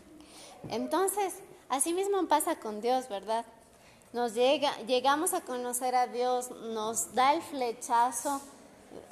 Entonces, 0.68 1.34
así 1.68 1.92
mismo 1.92 2.26
pasa 2.26 2.56
con 2.56 2.80
Dios, 2.80 3.08
¿verdad? 3.08 3.44
Nos 4.12 4.34
llega, 4.34 4.74
llegamos 4.86 5.34
a 5.34 5.42
conocer 5.42 5.94
a 5.94 6.06
Dios, 6.06 6.50
nos 6.50 7.14
da 7.14 7.34
el 7.34 7.42
flechazo 7.42 8.40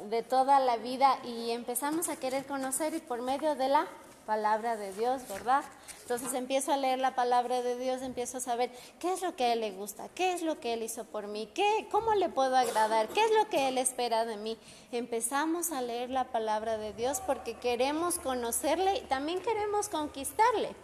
de 0.09 0.23
toda 0.23 0.59
la 0.61 0.77
vida 0.77 1.19
y 1.25 1.51
empezamos 1.51 2.09
a 2.09 2.17
querer 2.17 2.47
conocer 2.47 2.95
y 2.95 3.01
por 3.01 3.21
medio 3.23 3.55
de 3.57 3.69
la 3.69 3.87
palabra 4.27 4.77
de 4.77 4.93
Dios, 4.93 5.23
¿verdad? 5.29 5.65
Entonces 6.03 6.35
empiezo 6.35 6.73
a 6.73 6.77
leer 6.77 6.99
la 6.99 7.15
palabra 7.15 7.63
de 7.63 7.77
Dios, 7.77 8.03
empiezo 8.03 8.39
a 8.39 8.41
saber 8.41 8.71
qué 9.01 9.13
es 9.13 9.23
lo 9.23 9.35
que 9.37 9.45
a 9.45 9.53
Él 9.53 9.61
le 9.61 9.71
gusta, 9.73 10.09
qué 10.15 10.33
es 10.33 10.43
lo 10.43 10.61
que 10.61 10.75
Él 10.75 10.83
hizo 10.83 11.05
por 11.05 11.27
mí, 11.27 11.49
qué, 11.55 11.89
cómo 11.91 12.15
le 12.15 12.29
puedo 12.29 12.57
agradar, 12.57 13.09
qué 13.09 13.25
es 13.25 13.31
lo 13.33 13.49
que 13.49 13.69
Él 13.69 13.79
espera 13.79 14.25
de 14.25 14.37
mí. 14.37 14.59
Empezamos 14.93 15.71
a 15.73 15.81
leer 15.81 16.11
la 16.11 16.25
palabra 16.25 16.77
de 16.77 16.93
Dios 16.93 17.21
porque 17.21 17.55
queremos 17.55 18.19
conocerle 18.19 18.99
y 18.99 19.01
también 19.03 19.41
queremos 19.41 19.89
conquistarle. 19.89 20.75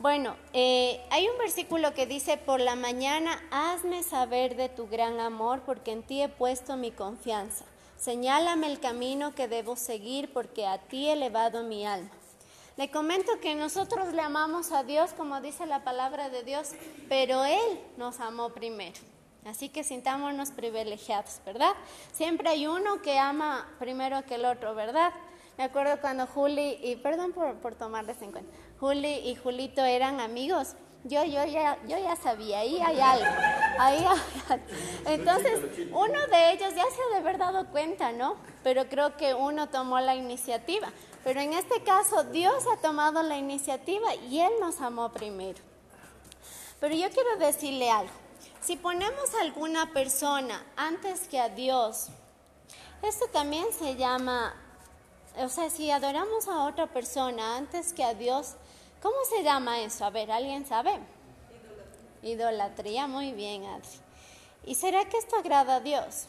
Bueno, 0.00 0.34
eh, 0.54 0.98
hay 1.10 1.28
un 1.28 1.36
versículo 1.36 1.92
que 1.92 2.06
dice, 2.06 2.38
por 2.38 2.58
la 2.58 2.74
mañana 2.74 3.38
hazme 3.50 4.02
saber 4.02 4.56
de 4.56 4.70
tu 4.70 4.88
gran 4.88 5.20
amor 5.20 5.60
porque 5.66 5.92
en 5.92 6.02
ti 6.02 6.22
he 6.22 6.28
puesto 6.30 6.78
mi 6.78 6.90
confianza. 6.90 7.66
Señálame 7.98 8.68
el 8.68 8.80
camino 8.80 9.34
que 9.34 9.46
debo 9.46 9.76
seguir 9.76 10.32
porque 10.32 10.66
a 10.66 10.78
ti 10.78 11.08
he 11.08 11.12
elevado 11.12 11.64
mi 11.64 11.84
alma. 11.84 12.08
Le 12.78 12.90
comento 12.90 13.40
que 13.42 13.54
nosotros 13.54 14.14
le 14.14 14.22
amamos 14.22 14.72
a 14.72 14.84
Dios 14.84 15.12
como 15.12 15.42
dice 15.42 15.66
la 15.66 15.84
palabra 15.84 16.30
de 16.30 16.44
Dios, 16.44 16.70
pero 17.10 17.44
Él 17.44 17.80
nos 17.98 18.20
amó 18.20 18.48
primero. 18.54 18.98
Así 19.44 19.68
que 19.68 19.84
sintámonos 19.84 20.50
privilegiados, 20.50 21.42
¿verdad? 21.44 21.74
Siempre 22.10 22.48
hay 22.48 22.66
uno 22.66 23.02
que 23.02 23.18
ama 23.18 23.68
primero 23.78 24.24
que 24.24 24.36
el 24.36 24.46
otro, 24.46 24.74
¿verdad? 24.74 25.12
Me 25.58 25.64
acuerdo 25.64 26.00
cuando 26.00 26.26
Juli, 26.26 26.78
y 26.82 26.96
perdón 26.96 27.32
por, 27.32 27.56
por 27.56 27.74
tomarles 27.74 28.22
en 28.22 28.32
cuenta, 28.32 28.50
Juli 28.80 29.28
y 29.28 29.36
Julito 29.36 29.84
eran 29.84 30.20
amigos. 30.20 30.74
Yo, 31.04 31.24
yo, 31.24 31.44
ya, 31.44 31.78
yo 31.86 31.98
ya 31.98 32.16
sabía, 32.16 32.60
ahí 32.60 32.80
hay 32.80 33.00
algo. 33.00 33.26
Ahí 33.78 33.98
hay 33.98 34.06
algo. 34.48 34.64
Entonces, 35.06 35.60
uno 35.92 36.26
de 36.26 36.52
ellos 36.52 36.74
ya 36.74 36.84
se 36.84 37.02
ha 37.02 37.12
de 37.12 37.16
haber 37.18 37.38
dado 37.38 37.66
cuenta, 37.70 38.12
¿no? 38.12 38.36
Pero 38.62 38.88
creo 38.88 39.16
que 39.16 39.34
uno 39.34 39.68
tomó 39.68 40.00
la 40.00 40.14
iniciativa. 40.14 40.88
Pero 41.24 41.40
en 41.40 41.52
este 41.52 41.82
caso, 41.82 42.24
Dios 42.24 42.64
ha 42.72 42.78
tomado 42.78 43.22
la 43.22 43.36
iniciativa 43.36 44.14
y 44.14 44.40
Él 44.40 44.52
nos 44.60 44.80
amó 44.80 45.10
primero. 45.10 45.58
Pero 46.80 46.94
yo 46.94 47.10
quiero 47.10 47.36
decirle 47.38 47.90
algo. 47.90 48.12
Si 48.60 48.76
ponemos 48.76 49.34
a 49.34 49.42
alguna 49.42 49.92
persona 49.92 50.64
antes 50.76 51.28
que 51.28 51.38
a 51.38 51.48
Dios, 51.48 52.08
esto 53.02 53.26
también 53.32 53.66
se 53.72 53.96
llama, 53.96 54.54
o 55.36 55.48
sea, 55.48 55.70
si 55.70 55.90
adoramos 55.90 56.46
a 56.48 56.64
otra 56.64 56.86
persona 56.86 57.56
antes 57.56 57.94
que 57.94 58.04
a 58.04 58.12
Dios, 58.12 58.56
¿cómo 59.02 59.16
se 59.28 59.42
llama 59.42 59.80
eso? 59.80 60.04
A 60.04 60.10
ver, 60.10 60.30
¿alguien 60.30 60.66
sabe? 60.66 60.98
Idolatría, 62.22 63.06
muy 63.06 63.32
bien, 63.32 63.64
Adri. 63.64 63.88
¿Y 64.64 64.74
será 64.74 65.08
que 65.08 65.16
esto 65.16 65.36
agrada 65.36 65.76
a 65.76 65.80
Dios? 65.80 66.26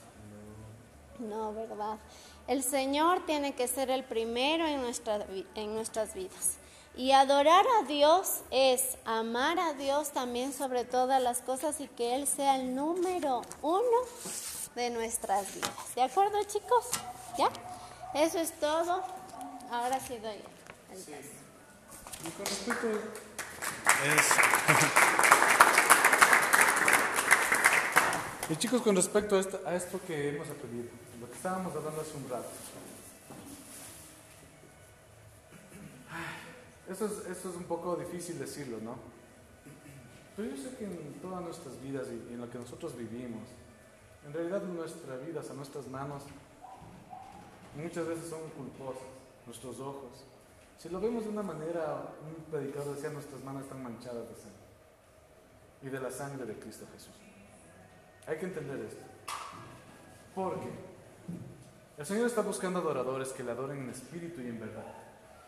No, 1.19 1.53
¿verdad? 1.53 1.97
El 2.47 2.63
Señor 2.63 3.25
tiene 3.25 3.53
que 3.53 3.67
ser 3.67 3.89
el 3.91 4.03
primero 4.03 4.65
en, 4.65 4.81
nuestra 4.81 5.25
en 5.55 5.73
nuestras 5.73 6.13
vidas. 6.13 6.57
Y 6.95 7.13
adorar 7.13 7.65
a 7.79 7.83
Dios 7.83 8.41
es 8.51 8.97
amar 9.05 9.59
a 9.59 9.73
Dios 9.73 10.11
también 10.11 10.51
sobre 10.51 10.83
todas 10.83 11.21
las 11.21 11.41
cosas 11.41 11.79
y 11.79 11.87
que 11.87 12.15
Él 12.15 12.27
sea 12.27 12.57
el 12.57 12.75
número 12.75 13.41
uno 13.61 13.97
de 14.75 14.89
nuestras 14.89 15.53
vidas. 15.55 15.95
¿De 15.95 16.01
acuerdo, 16.01 16.43
chicos? 16.43 16.85
¿Ya? 17.37 17.49
Eso 18.13 18.39
es 18.39 18.51
todo. 18.59 19.03
Ahora 19.71 19.99
sí 19.99 20.17
doy 20.17 20.35
el. 20.91 21.50
Y 22.27 22.31
con 22.31 22.45
respecto 22.45 22.87
chicos, 28.57 28.81
con 28.81 28.95
respecto 28.95 29.35
a 29.35 29.39
esto, 29.39 29.59
a 29.65 29.75
esto 29.75 29.99
que 30.05 30.29
hemos 30.29 30.49
aprendido, 30.49 30.89
lo 31.19 31.27
que 31.27 31.33
estábamos 31.33 31.75
hablando 31.75 32.01
hace 32.01 32.17
un 32.17 32.29
rato. 32.29 32.49
Eso 36.89 37.05
es, 37.05 37.37
eso 37.37 37.49
es 37.49 37.55
un 37.55 37.63
poco 37.63 37.95
difícil 37.95 38.37
decirlo, 38.37 38.77
¿no? 38.83 38.95
Pero 40.35 40.49
yo 40.49 40.61
sé 40.61 40.75
que 40.77 40.85
en 40.85 41.13
todas 41.21 41.41
nuestras 41.41 41.81
vidas 41.81 42.07
y 42.09 42.33
en 42.33 42.41
lo 42.41 42.49
que 42.49 42.57
nosotros 42.57 42.97
vivimos, 42.97 43.47
en 44.25 44.33
realidad 44.33 44.61
nuestras 44.63 45.25
vidas 45.25 45.49
a 45.49 45.53
nuestras 45.53 45.87
manos 45.87 46.23
muchas 47.75 48.07
veces 48.07 48.29
son 48.29 48.49
culposas, 48.51 49.01
nuestros 49.45 49.79
ojos. 49.79 50.25
Si 50.81 50.89
lo 50.89 51.00
vemos 51.00 51.25
de 51.25 51.29
una 51.29 51.43
manera, 51.43 52.09
un 52.25 52.43
predicador 52.45 52.95
decía, 52.95 53.11
nuestras 53.11 53.43
manos 53.43 53.65
están 53.65 53.83
manchadas 53.83 54.27
de 54.27 54.35
sangre 54.35 54.65
y 55.83 55.89
de 55.89 56.00
la 56.00 56.09
sangre 56.09 56.43
de 56.43 56.57
Cristo 56.57 56.88
Jesús. 56.91 57.13
Hay 58.25 58.39
que 58.39 58.47
entender 58.47 58.79
esto. 58.79 59.03
Porque 60.33 60.71
el 62.00 62.03
Señor 62.03 62.25
está 62.25 62.41
buscando 62.41 62.79
adoradores 62.79 63.29
que 63.29 63.43
le 63.43 63.51
adoren 63.51 63.77
en 63.77 63.89
espíritu 63.91 64.41
y 64.41 64.47
en 64.47 64.59
verdad. 64.59 64.88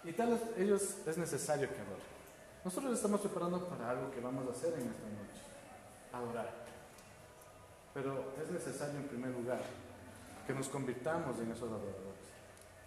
Y 0.03 0.11
tal 0.11 0.39
ellos 0.55 0.97
es 1.03 1.17
necesario 1.17 1.67
que 1.67 1.81
adoren. 1.81 2.13
Nosotros 2.63 2.93
estamos 2.93 3.21
preparando 3.21 3.67
para 3.67 3.89
algo 3.89 4.11
que 4.11 4.19
vamos 4.19 4.47
a 4.47 4.51
hacer 4.51 4.73
en 4.73 4.87
esta 4.87 5.09
noche. 5.09 5.41
Adorar. 6.13 6.53
Pero 7.95 8.35
es 8.39 8.51
necesario 8.51 8.99
en 8.99 9.07
primer 9.07 9.31
lugar 9.31 9.61
que 10.45 10.53
nos 10.53 10.67
convirtamos 10.67 11.39
en 11.39 11.51
esos 11.51 11.69
adoradores. 11.69 12.21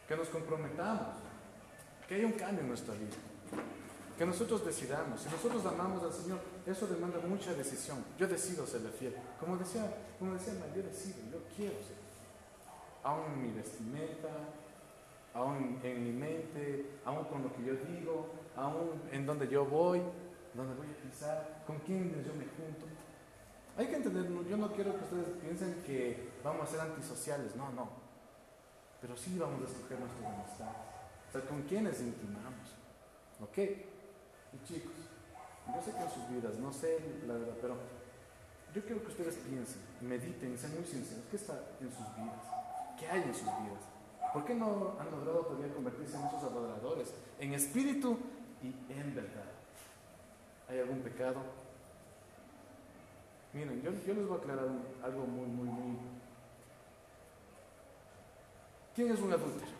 Que 0.07 0.17
nos 0.17 0.29
comprometamos. 0.29 1.26
Que 2.09 2.15
haya 2.15 2.27
un 2.27 2.33
cambio 2.33 2.63
en 2.63 2.69
nuestra 2.69 2.95
vida. 2.95 3.17
Que 4.17 4.25
nosotros 4.25 4.65
decidamos. 4.65 5.21
Si 5.21 5.29
nosotros 5.29 5.65
amamos 5.67 6.03
al 6.03 6.13
Señor, 6.13 6.39
eso 6.65 6.87
demanda 6.87 7.19
mucha 7.27 7.53
decisión. 7.55 8.05
Yo 8.19 8.27
decido 8.27 8.67
serle 8.67 8.91
fiel. 8.91 9.15
Como 9.39 9.57
decía, 9.57 9.93
como 10.19 10.35
decía 10.35 10.55
yo 10.75 10.83
decido, 10.83 11.17
yo 11.33 11.39
quiero 11.55 11.77
ser. 11.77 11.97
Aún 13.03 13.33
en 13.33 13.43
mi 13.43 13.53
vestimenta, 13.53 14.29
aún 15.35 15.79
en 15.83 16.05
mi 16.05 16.13
mente, 16.13 16.99
aún 17.05 17.25
con 17.25 17.43
lo 17.43 17.53
que 17.55 17.65
yo 17.65 17.75
digo, 17.75 18.31
aún 18.57 19.03
en 19.13 19.27
donde 19.27 19.49
yo 19.49 19.65
voy, 19.67 20.01
donde 20.55 20.75
voy 20.75 20.87
a 20.87 21.11
pisar, 21.11 21.63
con 21.67 21.79
quién 21.81 22.11
yo 22.25 22.33
me 22.35 22.47
junto. 22.47 22.87
Hay 23.77 23.87
que 23.89 23.97
entender, 23.97 24.25
yo 24.49 24.57
no 24.57 24.73
quiero 24.73 24.97
que 24.97 25.05
ustedes 25.05 25.29
piensen 25.41 25.83
que 25.85 26.31
vamos 26.43 26.67
a 26.67 26.71
ser 26.71 26.81
antisociales, 26.81 27.55
no, 27.55 27.71
no. 27.73 27.91
Pero 29.03 29.15
sí 29.17 29.39
vamos 29.39 29.61
a 29.61 29.65
escoger 29.65 30.01
nuestras 30.01 30.33
amistades. 30.33 30.86
Sea, 31.37 31.49
con 31.49 31.63
quiénes 31.63 32.01
intimamos. 32.01 32.77
¿Ok? 33.43 33.59
Y 33.59 34.65
chicos, 34.65 34.93
yo 35.67 35.83
sé 35.83 35.93
que 35.93 36.03
en 36.03 36.11
sus 36.11 36.29
vidas, 36.31 36.59
no 36.59 36.73
sé 36.73 36.99
la 37.27 37.35
verdad, 37.35 37.55
pero 37.61 37.77
yo 38.75 38.83
quiero 38.83 39.03
que 39.03 39.09
ustedes 39.09 39.35
piensen, 39.37 39.81
mediten 40.01 40.57
sean 40.57 40.75
muy 40.75 40.85
sinceros. 40.85 41.25
¿Qué 41.31 41.37
está 41.37 41.61
en 41.81 41.91
sus 41.91 42.17
vidas? 42.17 42.43
¿Qué 42.99 43.07
hay 43.09 43.23
en 43.23 43.35
sus 43.35 43.45
vidas? 43.45 43.83
¿Por 44.33 44.45
qué 44.45 44.55
no 44.55 44.97
han 44.99 45.11
logrado 45.11 45.41
todavía 45.47 45.75
convertirse 45.75 46.17
en 46.17 46.27
esos 46.27 46.43
adoradores? 46.43 47.13
En 47.39 47.53
espíritu 47.53 48.19
y 48.63 48.69
en 48.93 49.15
verdad. 49.15 49.53
¿Hay 50.69 50.79
algún 50.79 51.01
pecado? 51.01 51.41
Miren, 53.53 53.83
yo, 53.83 53.91
yo 54.07 54.15
les 54.15 54.27
voy 54.27 54.39
a 54.39 54.41
aclarar 54.41 54.69
algo 55.03 55.27
muy, 55.27 55.47
muy, 55.47 55.69
muy... 55.69 55.99
¿Quién 58.95 59.13
es 59.13 59.21
un 59.21 59.33
adúltero? 59.33 59.76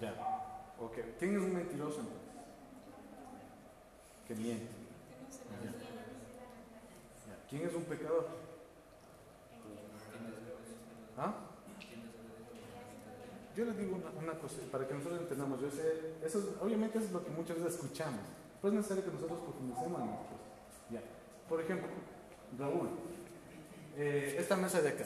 Ya, 0.00 0.12
ok. 0.80 0.96
¿Quién 1.18 1.36
es 1.36 1.42
un 1.42 1.54
mentiroso 1.54 2.00
entonces? 2.00 2.20
Que 4.26 4.34
miente. 4.34 4.66
Ya. 5.64 5.70
Ya. 5.70 7.48
¿Quién 7.48 7.66
es 7.66 7.74
un 7.74 7.84
pecador? 7.84 8.26
¿Ah? 11.16 11.34
Yo 13.56 13.64
les 13.66 13.78
digo 13.78 13.96
una, 14.20 14.32
cosa, 14.32 14.56
para 14.72 14.88
que 14.88 14.94
nosotros 14.94 15.20
entendamos, 15.20 15.60
yo 15.60 15.70
sé, 15.70 16.16
eso 16.24 16.40
es- 16.40 16.46
obviamente 16.60 16.98
eso 16.98 17.06
es 17.06 17.12
lo 17.12 17.24
que 17.24 17.30
muchas 17.30 17.56
veces 17.56 17.74
escuchamos, 17.74 18.20
pero 18.60 18.72
es 18.72 18.78
necesario 18.78 19.04
que 19.04 19.12
nosotros 19.12 19.38
profundicemos. 19.42 20.00
Ya. 20.90 21.00
Por 21.48 21.60
ejemplo, 21.60 21.86
Raúl, 22.58 22.88
eh, 23.96 24.34
esta 24.40 24.56
mesa 24.56 24.82
de 24.82 24.88
acá, 24.88 25.04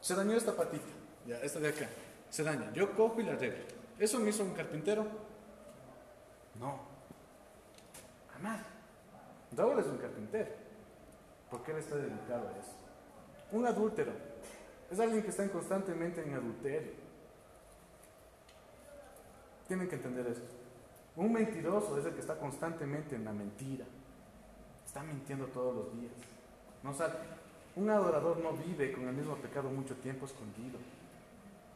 se 0.00 0.14
dañó 0.14 0.34
esta 0.36 0.54
patita, 0.54 0.84
ya, 1.26 1.38
esta 1.40 1.58
de 1.58 1.68
acá, 1.70 1.88
se 2.30 2.44
daña, 2.44 2.72
yo 2.72 2.94
cojo 2.94 3.20
y 3.20 3.24
la 3.24 3.32
arreglo. 3.32 3.64
¿Eso 3.98 4.18
me 4.18 4.30
hizo 4.30 4.42
un 4.42 4.54
carpintero? 4.54 5.06
No. 6.58 6.80
Jamás. 8.32 8.60
Raúl 9.56 9.78
es 9.78 9.86
un 9.86 9.98
carpintero. 9.98 10.50
Porque 11.50 11.72
él 11.72 11.78
está 11.78 11.96
dedicado 11.96 12.48
a 12.48 12.58
eso. 12.58 12.72
Un 13.52 13.66
adúltero 13.66 14.12
es 14.90 14.98
alguien 14.98 15.22
que 15.22 15.30
está 15.30 15.48
constantemente 15.48 16.22
en 16.22 16.34
adulterio. 16.34 16.92
Tienen 19.68 19.88
que 19.88 19.94
entender 19.96 20.26
eso. 20.26 20.42
Un 21.16 21.32
mentiroso 21.32 21.98
es 21.98 22.04
el 22.06 22.14
que 22.14 22.20
está 22.20 22.36
constantemente 22.36 23.14
en 23.14 23.24
la 23.24 23.32
mentira. 23.32 23.84
Está 24.84 25.02
mintiendo 25.02 25.46
todos 25.46 25.74
los 25.74 26.00
días. 26.00 26.12
No 26.82 26.92
sabe. 26.92 27.14
Un 27.76 27.90
adorador 27.90 28.38
no 28.38 28.52
vive 28.52 28.92
con 28.92 29.08
el 29.08 29.14
mismo 29.14 29.36
pecado 29.36 29.68
mucho 29.70 29.94
tiempo 29.96 30.26
escondido. 30.26 30.78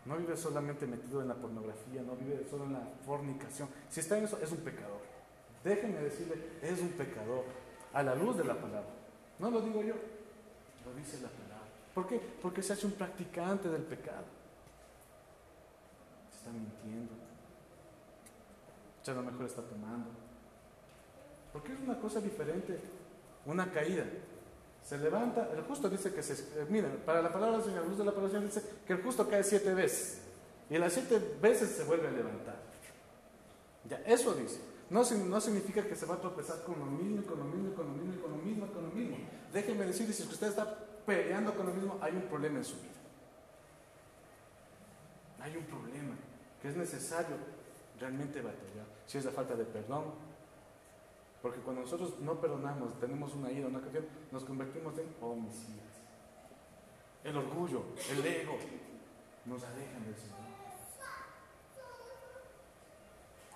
No 0.05 0.17
vive 0.17 0.37
solamente 0.37 0.87
metido 0.87 1.21
en 1.21 1.29
la 1.29 1.35
pornografía, 1.35 2.03
no 2.03 2.17
vive 2.17 2.47
solo 2.49 2.65
en 2.65 2.73
la 2.75 2.89
fornicación. 3.05 3.69
Si 3.91 4.01
está 4.01 4.17
en 4.17 4.25
eso, 4.25 4.39
es 4.41 4.51
un 4.51 4.59
pecador. 4.59 5.01
Déjenme 5.63 6.01
decirle, 6.01 6.35
es 6.63 6.81
un 6.81 6.91
pecador. 6.91 7.45
A 7.93 8.03
la 8.03 8.15
luz 8.15 8.37
de 8.37 8.45
la 8.45 8.55
palabra. 8.55 8.91
No 9.39 9.51
lo 9.51 9.61
digo 9.61 9.83
yo, 9.83 9.95
lo 10.85 10.95
dice 10.95 11.21
la 11.21 11.29
palabra. 11.29 11.69
¿Por 11.95 12.07
qué? 12.07 12.21
Porque 12.43 12.63
se 12.63 12.73
hace 12.73 12.87
un 12.87 12.93
practicante 12.93 13.69
del 13.69 13.83
pecado. 13.83 14.25
Se 16.31 16.39
está 16.39 16.51
mintiendo. 16.51 17.13
Ya 19.05 19.13
a 19.13 19.17
lo 19.17 19.23
mejor 19.23 19.47
está 19.47 19.63
tomando. 19.63 20.11
Porque 21.53 21.73
es 21.73 21.81
una 21.81 21.99
cosa 21.99 22.21
diferente. 22.21 22.79
Una 23.47 23.71
caída. 23.73 24.05
Se 24.85 24.97
levanta, 24.97 25.51
el 25.55 25.63
justo 25.65 25.89
dice 25.89 26.13
que 26.15 26.23
se... 26.23 26.35
Eh, 26.35 26.67
miren, 26.69 27.03
para 27.05 27.21
la 27.21 27.33
palabra 27.33 27.59
del 27.59 27.67
Señor, 27.67 27.87
luz 27.87 27.99
de 27.99 28.05
la 28.05 28.13
palabra 28.13 28.41
dice 28.41 28.63
que 28.87 28.95
el 28.95 29.03
justo 29.03 29.29
cae 29.29 29.45
siete 29.45 29.75
veces. 29.75 30.23
Y 30.71 30.79
las 30.79 30.93
siete 30.93 31.19
veces 31.41 31.71
se 31.71 31.85
vuelve 31.85 32.09
a 32.09 32.11
levantar. 32.11 32.57
Ya, 33.89 34.03
eso 34.07 34.35
dice. 34.35 34.61
No, 34.91 35.03
no 35.03 35.41
significa 35.41 35.83
que 35.83 35.95
se 35.95 36.07
va 36.07 36.15
a 36.15 36.21
tropezar 36.21 36.63
con 36.63 36.79
lo 36.79 36.87
mismo, 36.87 37.23
con 37.27 37.39
lo 37.39 37.45
mismo, 37.45 37.75
con 37.75 37.87
lo 37.87 37.93
mismo, 37.93 38.23
con 38.23 38.31
lo 38.31 38.37
mismo, 38.39 38.67
con 38.67 38.83
lo 38.85 38.91
mismo. 38.91 39.17
Déjenme 39.53 39.87
decirles, 39.87 40.17
si 40.17 40.23
usted 40.23 40.49
está 40.49 40.79
peleando 41.05 41.55
con 41.55 41.67
lo 41.67 41.75
mismo, 41.75 41.99
hay 42.01 42.13
un 42.15 42.23
problema 42.23 42.59
en 42.59 42.65
su 42.65 42.77
vida. 42.77 42.93
Hay 45.41 45.57
un 45.57 45.65
problema 45.65 46.15
que 46.61 46.69
es 46.69 46.77
necesario 46.77 47.37
realmente 48.01 48.41
batallar. 48.41 48.87
Si 49.07 49.19
es 49.19 49.25
la 49.25 49.31
falta 49.31 49.55
de 49.55 49.65
perdón, 49.65 50.05
porque 51.43 51.61
cuando 51.61 51.83
nosotros 51.83 52.19
no 52.21 52.41
perdonamos, 52.41 52.99
tenemos 52.99 53.35
una 53.35 53.51
ira, 53.51 53.69
una 53.69 53.81
canción, 53.81 54.07
nos 54.33 54.45
convertimos 54.45 54.99
en 54.99 55.15
homicidas. 55.21 55.87
El 57.23 57.37
orgullo, 57.37 57.83
el 58.11 58.27
ego, 58.27 58.57
nos 59.45 59.63
alejan 59.63 60.05
del 60.05 60.17
Señor. 60.17 60.39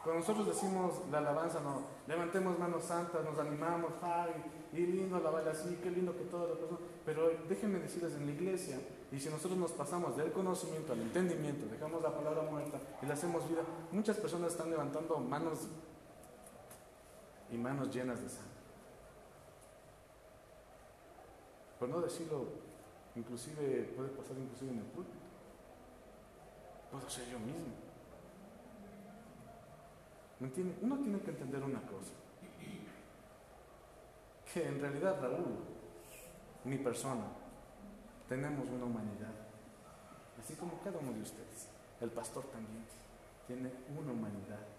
Cuando 0.03 0.21
nosotros 0.21 0.47
decimos 0.49 0.95
la 1.13 1.19
alabanza, 1.19 1.61
levantemos 2.09 2.59
manos 2.59 2.83
santas, 2.83 3.25
nos 3.25 3.39
animamos, 3.39 3.93
ay, 4.03 4.33
y 4.73 4.79
lindo 4.79 5.17
alabar 5.17 5.49
así, 5.49 5.79
qué 5.81 5.93
lindo 5.93 6.17
que 6.17 6.25
todo 6.25 6.49
lo 6.49 6.59
pasó. 6.59 6.79
Pero 7.05 7.31
déjenme 7.49 7.79
decirles 7.79 8.15
en 8.15 8.27
la 8.27 8.33
iglesia, 8.33 8.81
y 9.13 9.21
si 9.21 9.29
nosotros 9.29 9.57
nos 9.59 9.71
pasamos 9.73 10.17
del 10.17 10.33
conocimiento 10.33 10.93
al 10.93 11.03
entendimiento, 11.03 11.67
dejamos 11.67 12.03
la 12.03 12.13
palabra 12.13 12.43
muerta 12.51 12.81
y 13.01 13.07
la 13.07 13.15
hacemos 13.15 13.49
vida, 13.49 13.63
muchas 13.93 14.17
personas 14.17 14.53
están 14.53 14.71
levantando 14.71 15.19
manos 15.19 15.69
y 17.53 17.57
manos 17.57 17.95
llenas 17.95 18.21
de 18.21 18.29
sangre. 18.29 18.51
Por 21.79 21.89
no 21.89 22.01
decirlo, 22.01 22.47
inclusive 23.15 23.93
puede 23.95 24.09
pasar 24.11 24.39
inclusive 24.39 24.73
en 24.73 24.79
el 24.79 24.85
púlpito. 24.87 25.19
Puedo 26.91 27.09
ser 27.09 27.29
yo 27.29 27.39
mismo. 27.39 27.75
Uno 30.83 30.97
tiene 30.99 31.21
que 31.21 31.31
entender 31.31 31.63
una 31.63 31.83
cosa. 31.83 32.13
Que 34.53 34.67
en 34.69 34.81
realidad 34.81 35.21
Raúl, 35.21 35.59
mi 36.65 36.79
persona, 36.79 37.25
tenemos 38.29 38.69
una 38.69 38.85
humanidad. 38.85 39.33
Así 40.39 40.55
como 40.55 40.81
cada 40.83 40.99
uno 40.99 41.13
de 41.13 41.23
ustedes. 41.23 41.69
El 42.01 42.11
pastor 42.11 42.45
también 42.47 42.85
tiene 43.47 43.71
una 43.97 44.13
humanidad. 44.13 44.72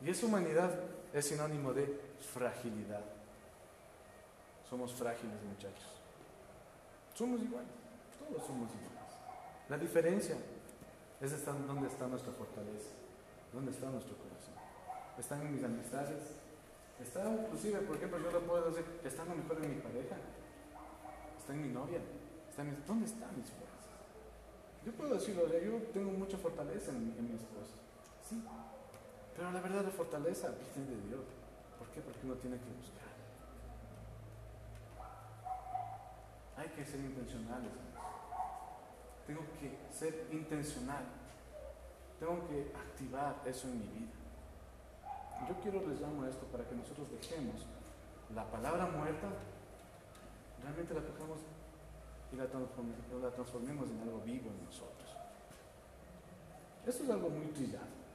Y 0.00 0.10
esa 0.10 0.26
humanidad 0.26 0.70
es 1.12 1.26
sinónimo 1.26 1.72
de 1.72 2.00
fragilidad. 2.34 3.02
Somos 4.68 4.92
frágiles, 4.94 5.42
muchachos. 5.42 5.96
Somos 7.14 7.40
iguales, 7.40 7.70
todos 8.18 8.46
somos 8.46 8.68
iguales. 8.68 9.14
La 9.68 9.78
diferencia 9.78 10.36
es 11.20 11.32
estar, 11.32 11.54
dónde 11.66 11.88
está 11.88 12.06
nuestra 12.06 12.32
fortaleza, 12.32 12.90
dónde 13.52 13.70
está 13.70 13.88
nuestro 13.88 14.16
corazón. 14.16 14.54
Están 15.18 15.40
en 15.42 15.54
mis 15.54 15.64
amistades, 15.64 16.36
está 17.00 17.24
inclusive, 17.32 17.80
por 17.80 17.96
ejemplo, 17.96 18.18
yo 18.18 18.30
lo 18.30 18.40
puedo 18.42 18.70
decir, 18.70 18.84
está 19.02 19.24
lo 19.24 19.34
mejor 19.34 19.64
en 19.64 19.76
mi 19.76 19.80
pareja, 19.80 20.16
está 21.38 21.54
en 21.54 21.62
mi 21.62 21.68
novia, 21.68 22.00
está 22.50 22.62
en 22.62 22.76
¿dónde 22.86 23.06
están 23.06 23.30
mis 23.38 23.48
fuerzas? 23.48 23.86
Yo 24.84 24.92
puedo 24.92 25.14
decirlo, 25.14 25.48
yo 25.48 25.78
tengo 25.94 26.12
mucha 26.12 26.36
fortaleza 26.36 26.90
en 26.90 27.28
mi 27.28 27.34
esposa, 27.34 27.80
sí, 28.28 28.44
pero 29.36 29.52
la 29.52 29.60
verdad 29.60 29.84
de 29.84 29.90
fortaleza 29.90 30.48
viene 30.74 30.90
de 30.90 31.08
Dios. 31.08 31.24
¿Por 31.78 31.88
qué? 31.88 32.00
Porque 32.00 32.20
uno 32.24 32.34
tiene 32.36 32.56
que 32.56 32.72
buscar. 32.80 33.06
Hay 36.56 36.68
que 36.68 36.84
ser 36.84 37.00
intencionales. 37.00 37.72
Tengo 39.26 39.42
que 39.60 39.78
ser 39.92 40.26
intencional. 40.32 41.04
Tengo 42.18 42.48
que 42.48 42.72
activar 42.74 43.42
eso 43.44 43.68
en 43.68 43.78
mi 43.78 43.86
vida. 43.86 44.12
Yo 45.48 45.54
quiero 45.60 45.86
les 45.86 46.00
llamo 46.00 46.22
a 46.22 46.30
esto 46.30 46.46
para 46.46 46.64
que 46.64 46.74
nosotros 46.74 47.10
dejemos 47.10 47.66
la 48.34 48.50
palabra 48.50 48.86
muerta, 48.86 49.28
realmente 50.62 50.94
la 50.94 51.02
cojamos 51.02 51.40
y 52.32 52.36
la 52.36 52.46
transformemos, 53.30 53.90
en 53.90 54.00
algo 54.00 54.20
vivo 54.20 54.50
en 54.50 54.64
nosotros. 54.64 55.14
Esto 56.86 57.04
es 57.04 57.10
algo 57.10 57.28
muy 57.28 57.46
trillado. 57.48 58.05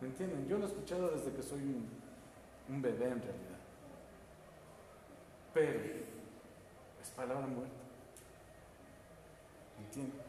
¿Me 0.00 0.08
entienden? 0.08 0.46
Yo 0.48 0.58
lo 0.58 0.64
he 0.64 0.68
escuchado 0.68 1.10
desde 1.10 1.32
que 1.32 1.42
soy 1.42 1.60
un, 2.68 2.82
bebé 2.82 3.06
en 3.06 3.22
realidad. 3.22 3.58
Pero 5.52 5.80
es 7.00 7.10
palabra 7.16 7.46
muerta. 7.46 7.74
¿Me 9.78 9.86
entienden? 9.86 10.20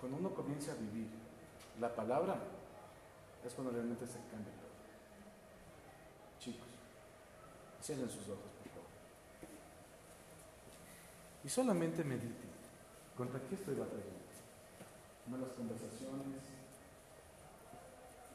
Cuando 0.00 0.18
uno 0.18 0.34
comienza 0.34 0.72
a 0.72 0.74
vivir 0.74 1.06
la 1.80 1.94
palabra, 1.94 2.38
es 3.44 3.52
cuando 3.54 3.72
realmente 3.72 4.06
se 4.06 4.18
cambia 4.30 4.52
todo. 4.54 4.72
Chicos, 6.40 6.68
cierren 7.82 8.10
sus 8.10 8.28
ojos, 8.28 8.50
por 8.62 8.72
favor. 8.72 8.88
Y 11.44 11.48
solamente 11.48 12.02
mediten. 12.04 12.52
¿Contra 13.16 13.40
qué 13.40 13.54
estoy 13.54 13.74
batallando? 13.74 14.22
Malas 15.30 15.52
conversaciones, 15.52 16.42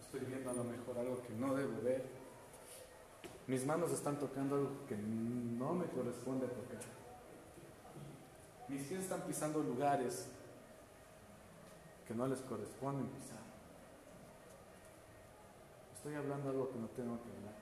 estoy 0.08 0.22
viendo 0.22 0.50
a 0.50 0.54
lo 0.54 0.64
mejor 0.64 0.98
algo 0.98 1.22
que 1.22 1.34
no 1.34 1.54
debo 1.54 1.82
ver. 1.82 2.06
Mis 3.46 3.66
manos 3.66 3.92
están 3.92 4.18
tocando 4.18 4.56
algo 4.56 4.86
que 4.88 4.96
no 4.96 5.74
me 5.74 5.86
corresponde 5.88 6.48
tocar. 6.48 6.80
Mis 8.70 8.84
pies 8.84 9.02
están 9.02 9.22
pisando 9.22 9.62
lugares 9.62 10.30
que 12.08 12.14
no 12.14 12.26
les 12.28 12.40
corresponden 12.40 13.08
pisar. 13.08 13.40
Estoy 15.96 16.16
hablando 16.16 16.50
algo 16.52 16.72
que 16.72 16.80
no 16.80 16.88
tengo 16.88 17.18
que 17.22 17.30
hablar. 17.30 17.56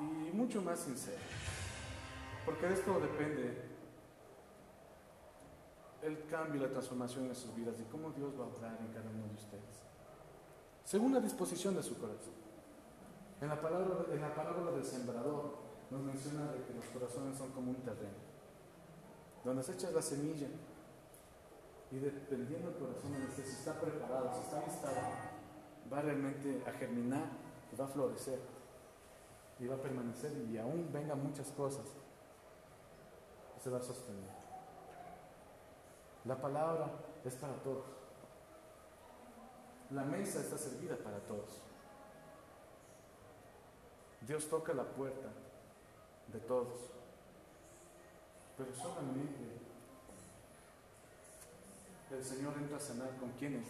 Y 0.00 0.36
mucho 0.36 0.60
más 0.60 0.80
sincero. 0.80 1.18
Porque 2.44 2.66
de 2.66 2.74
esto 2.74 2.98
depende 2.98 3.71
el 6.02 6.26
cambio 6.26 6.60
y 6.60 6.64
la 6.64 6.70
transformación 6.70 7.26
en 7.26 7.34
sus 7.34 7.54
vidas 7.54 7.76
y 7.80 7.84
cómo 7.84 8.10
Dios 8.10 8.32
va 8.38 8.44
a 8.44 8.48
obrar 8.48 8.76
en 8.80 8.88
cada 8.92 9.08
uno 9.08 9.28
de 9.28 9.34
ustedes. 9.34 9.82
Según 10.84 11.14
la 11.14 11.20
disposición 11.20 11.76
de 11.76 11.82
su 11.82 11.96
corazón. 11.98 12.34
En 13.40 13.48
la 13.48 13.60
palabra, 13.60 14.06
en 14.12 14.20
la 14.20 14.34
palabra 14.34 14.70
del 14.72 14.84
sembrador 14.84 15.54
nos 15.90 16.00
menciona 16.00 16.52
de 16.52 16.64
que 16.64 16.74
los 16.74 16.84
corazones 16.86 17.36
son 17.36 17.50
como 17.50 17.70
un 17.70 17.82
terreno, 17.82 18.18
donde 19.44 19.62
se 19.62 19.72
echa 19.72 19.90
la 19.90 20.02
semilla 20.02 20.48
y 21.90 21.96
dependiendo 21.96 22.70
del 22.70 22.78
corazón 22.78 23.12
si 23.34 23.42
está 23.42 23.78
preparado, 23.80 24.32
si 24.32 24.40
está 24.40 24.64
listado, 24.64 24.96
va 25.92 26.00
realmente 26.00 26.62
a 26.66 26.72
germinar 26.72 27.26
y 27.72 27.76
va 27.76 27.84
a 27.84 27.88
florecer 27.88 28.40
y 29.58 29.66
va 29.66 29.74
a 29.74 29.78
permanecer 29.78 30.32
y 30.50 30.58
aún 30.58 30.90
vengan 30.92 31.22
muchas 31.22 31.48
cosas, 31.48 31.86
se 33.62 33.70
va 33.70 33.78
a 33.78 33.82
sostener. 33.82 34.41
La 36.24 36.36
palabra 36.36 36.90
es 37.24 37.34
para 37.34 37.54
todos. 37.54 37.84
La 39.90 40.04
mesa 40.04 40.40
está 40.40 40.56
servida 40.56 40.96
para 40.96 41.18
todos. 41.20 41.60
Dios 44.26 44.48
toca 44.48 44.72
la 44.72 44.84
puerta 44.84 45.28
de 46.32 46.38
todos. 46.40 46.78
Pero 48.56 48.72
solamente 48.74 49.62
el 52.10 52.24
Señor 52.24 52.54
entra 52.58 52.76
a 52.76 52.80
cenar 52.80 53.16
con 53.16 53.30
quienes, 53.32 53.66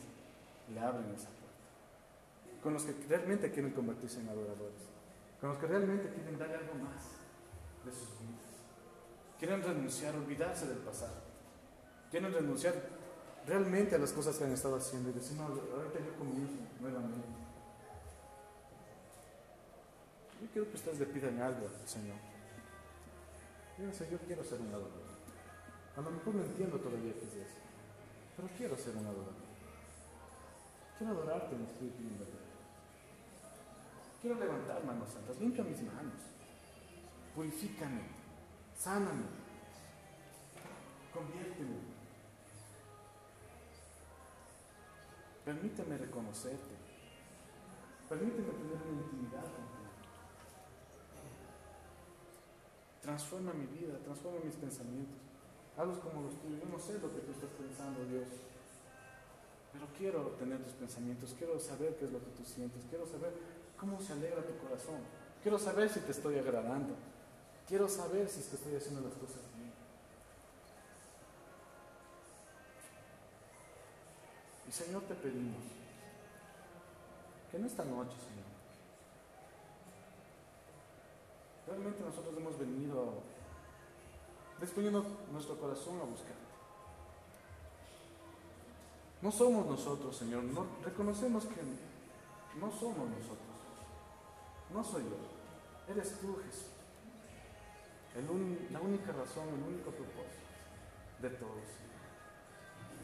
le 0.73 0.81
abren 0.81 1.15
esa 1.15 1.29
puerta. 1.29 2.63
Con 2.63 2.75
los 2.75 2.85
que 2.85 2.93
realmente 3.09 3.51
quieren 3.51 3.73
convertirse 3.73 4.21
en 4.21 4.29
adoradores. 4.29 4.83
Con 5.41 5.51
los 5.51 5.59
que 5.59 5.67
realmente 5.67 6.11
quieren 6.11 6.39
darle 6.39 6.57
algo 6.57 6.75
más 6.75 7.03
de 7.85 7.91
sus 7.91 8.11
vidas. 8.21 8.43
Quieren 9.39 9.63
renunciar, 9.63 10.15
olvidarse 10.15 10.67
del 10.67 10.79
pasado. 10.79 11.32
Quieren 12.13 12.31
renunciar 12.31 12.75
realmente 13.47 13.95
a 13.95 13.99
las 13.99 14.13
cosas 14.13 14.37
que 14.37 14.45
han 14.45 14.53
estado 14.53 14.77
haciendo 14.77 15.09
y 15.09 15.15
decir, 15.15 15.35
no, 15.35 15.45
ahorita 15.45 15.99
yo 15.99 16.15
comienzo 16.19 16.57
nuevamente. 16.79 17.27
Yo 20.43 20.49
quiero 20.53 20.69
que 20.69 20.77
ustedes 20.77 20.99
le 20.99 21.07
pidan 21.07 21.41
algo 21.41 21.67
al 21.67 21.89
Señor. 21.89 22.17
Señor, 23.97 24.21
quiero 24.27 24.45
ser 24.45 24.61
un 24.61 24.69
adorador. 24.69 25.13
A 25.97 26.01
lo 26.03 26.11
mejor 26.11 26.35
no 26.35 26.43
entiendo 26.45 26.79
todavía 26.79 27.15
qué 27.15 27.25
es 27.25 27.49
eso, 27.49 27.59
pero 28.37 28.49
quiero 28.59 28.77
ser 28.77 28.95
un 28.95 29.07
adorador. 29.07 29.53
Quiero 30.99 31.13
adorarte 31.15 31.57
en 31.57 31.63
espíritu 31.63 32.03
y 32.03 32.07
en 32.09 32.19
verdad. 32.19 32.45
Quiero 34.21 34.39
levantar 34.39 34.85
manos 34.85 35.09
santas, 35.09 35.39
limpia 35.41 35.65
mis 35.65 35.81
manos, 35.83 36.21
purifícame, 37.35 38.03
sáname, 38.77 39.25
conviérteme. 41.15 41.92
Permíteme 45.45 45.99
reconocerte. 45.99 46.75
Permíteme 48.09 48.53
tener 48.53 48.77
una 48.77 49.03
intimidad 49.03 49.43
contigo. 49.43 49.73
Transforma 53.01 53.53
mi 53.53 53.67
vida, 53.67 53.99
transforma 54.05 54.41
mis 54.45 54.55
pensamientos. 54.55 55.19
Hazlos 55.77 55.99
como 55.99 56.23
los 56.23 56.41
tuyos. 56.41 56.61
Yo 56.63 56.69
no 56.69 56.79
sé 56.79 56.95
lo 57.01 57.13
que 57.13 57.21
tú 57.21 57.33
estás 57.33 57.51
pensando, 57.59 58.05
Dios. 58.05 58.29
Pero 59.73 59.87
quiero 59.97 60.21
tener 60.39 60.63
tus 60.63 60.75
pensamientos, 60.75 61.35
quiero 61.37 61.59
saber 61.59 61.97
qué 61.97 62.05
es 62.05 62.13
lo 62.13 62.21
que 62.21 62.31
tú 62.37 62.45
sientes, 62.45 62.85
quiero 62.91 63.07
saber 63.07 63.33
cómo 63.79 63.99
se 64.01 64.13
alegra 64.13 64.43
tu 64.47 64.57
corazón. 64.59 65.01
Quiero 65.43 65.59
saber 65.59 65.89
si 65.89 66.01
te 66.01 66.13
estoy 66.13 66.39
agradando. 66.39 66.95
Quiero 67.67 67.89
saber 67.89 68.29
si 68.29 68.43
que 68.49 68.57
estoy 68.57 68.77
haciendo 68.77 69.01
las 69.01 69.15
cosas 69.15 69.41
Señor, 74.73 75.03
te 75.03 75.15
pedimos 75.15 75.63
que 77.51 77.59
en 77.59 77.67
esta 77.67 77.85
noche, 77.85 78.17
Señor, 78.17 78.49
realmente 81.67 82.03
nosotros 82.03 82.35
hemos 82.39 82.59
venido 82.59 83.17
disponiendo 84.59 85.05
nuestro 85.31 85.59
corazón 85.59 86.01
a 86.01 86.05
buscarte. 86.05 86.41
No 89.21 89.31
somos 89.31 89.67
nosotros, 89.67 90.17
Señor, 90.17 90.43
no, 90.45 90.67
reconocemos 90.83 91.45
que 91.45 91.61
no 92.59 92.73
somos 92.73 93.11
nosotros, 93.11 93.59
no 94.73 94.83
soy 94.83 95.03
yo, 95.03 95.93
eres 95.93 96.19
tú, 96.19 96.39
Jesús. 96.47 96.69
La 98.73 98.81
única 98.81 99.13
razón, 99.13 99.49
el 99.49 99.63
único 99.75 99.91
propósito 99.91 100.49
de 101.21 101.29
todo, 101.29 101.61
Señor. 101.61 101.92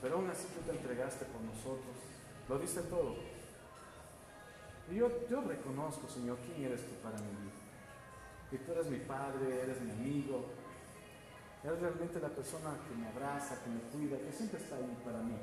Pero 0.01 0.17
aún 0.17 0.31
así 0.31 0.47
tú 0.55 0.61
te 0.61 0.77
entregaste 0.77 1.25
por 1.27 1.41
nosotros, 1.43 1.97
lo 2.49 2.59
diste 2.59 2.83
todo. 2.83 3.17
Y 4.91 4.97
yo, 4.97 5.11
yo 5.29 5.41
reconozco, 5.43 6.09
Señor, 6.09 6.39
quién 6.39 6.67
eres 6.67 6.87
tú 6.87 6.95
para 7.03 7.19
mi 7.19 7.29
vida. 7.29 7.53
Que 8.51 8.59
tú 8.59 8.73
eres 8.73 8.87
mi 8.87 8.99
padre, 9.01 9.63
eres 9.63 9.81
mi 9.83 9.91
amigo, 9.91 10.47
eres 11.63 11.81
realmente 11.81 12.21
la 12.21 12.29
persona 12.29 12.77
que 12.89 12.95
me 12.95 13.09
abraza, 13.09 13.63
que 13.63 13.71
me 13.71 13.81
cuida, 13.91 14.19
que 14.19 14.33
siempre 14.33 14.61
está 14.61 14.77
ahí 14.77 14.99
para 15.05 15.19
mí. 15.19 15.37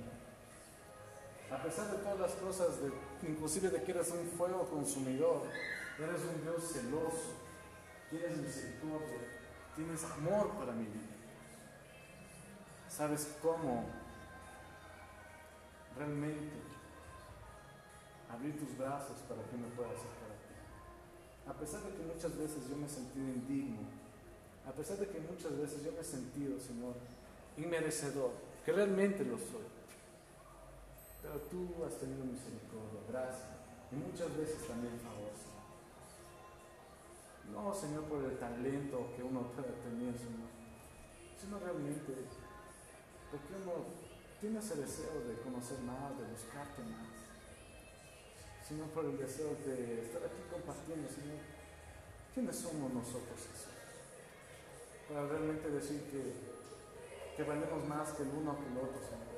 A 1.52 1.62
pesar 1.62 1.91
de 1.91 1.98
todas 1.98 2.20
las 2.20 2.32
cosas, 2.32 2.70
inclusive 3.22 3.70
de 3.70 3.84
que 3.84 3.91
eres 3.91 4.10
un 4.12 4.26
fuego 4.36 4.68
consumidor, 4.68 5.44
eres 6.00 6.22
un 6.22 6.41
Dios 6.41 6.72
celoso, 6.74 7.34
tienes 8.10 8.38
misericordia, 8.38 9.20
tienes 9.76 10.04
amor 10.06 10.50
para 10.58 10.72
mi 10.72 10.86
vida. 10.86 11.13
Sabes 12.89 13.36
cómo 13.44 13.86
realmente 15.97 16.51
abrir 18.29 18.60
tus 18.60 18.77
brazos 18.77 19.17
para 19.29 19.41
que 19.43 19.58
me 19.58 19.67
pueda 19.75 19.89
acercar 19.89 20.31
a 20.31 20.38
ti. 20.43 20.55
A 21.47 21.53
pesar 21.53 21.81
de 21.84 21.95
que 21.95 22.03
muchas 22.03 22.38
veces 22.38 22.67
yo 22.69 22.75
me 22.75 22.86
he 22.86 22.89
sentido 22.89 23.25
indigno, 23.25 23.81
a 24.67 24.71
pesar 24.71 24.97
de 24.97 25.08
que 25.08 25.19
muchas 25.19 25.58
veces 25.58 25.84
yo 25.84 25.91
me 25.91 25.99
he 25.99 26.03
sentido, 26.03 26.60
Señor, 26.60 26.95
inmerecedor, 27.58 28.31
que 28.65 28.71
realmente 28.71 29.23
lo 29.23 29.38
soy. 29.38 29.63
Pero 31.21 31.39
tú 31.49 31.86
has 31.86 31.97
tenido 31.97 32.25
misericordia, 32.25 33.01
gracia 33.08 33.55
y 33.91 33.95
muchas 33.95 34.36
veces 34.36 34.67
también 34.67 34.99
favor, 34.99 35.31
Señor. 35.38 35.65
No, 37.53 37.73
Señor, 37.73 38.03
por 38.05 38.23
el 38.23 38.38
talento 38.38 39.13
que 39.15 39.23
uno 39.23 39.51
pueda 39.53 39.71
tener, 39.86 40.17
Señor, 40.17 40.49
sino 41.39 41.60
realmente 41.60 42.25
porque 43.31 43.53
uno 43.62 44.05
tiene 44.39 44.60
ese 44.60 44.76
deseo 44.76 45.21
de 45.28 45.39
conocer 45.41 45.80
más, 45.80 46.17
de 46.17 46.26
buscarte 46.26 46.82
más, 46.84 47.08
sino 48.67 48.86
por 48.88 49.06
el 49.06 49.17
deseo 49.17 49.56
de 49.65 50.02
estar 50.02 50.24
aquí 50.24 50.41
compartiendo, 50.52 51.08
Señor, 51.08 51.39
¿quiénes 52.34 52.56
somos 52.56 52.93
nosotros, 52.93 53.38
Jesús? 53.38 53.74
Para 55.08 55.28
realmente 55.28 55.69
decir 55.69 56.02
que, 56.10 57.38
que 57.38 57.43
valemos 57.43 57.88
más 57.88 58.10
que 58.13 58.24
el 58.24 58.30
uno 58.30 58.58
que 58.58 58.65
el 58.65 58.78
otro, 58.78 59.00
Señor. 59.00 59.36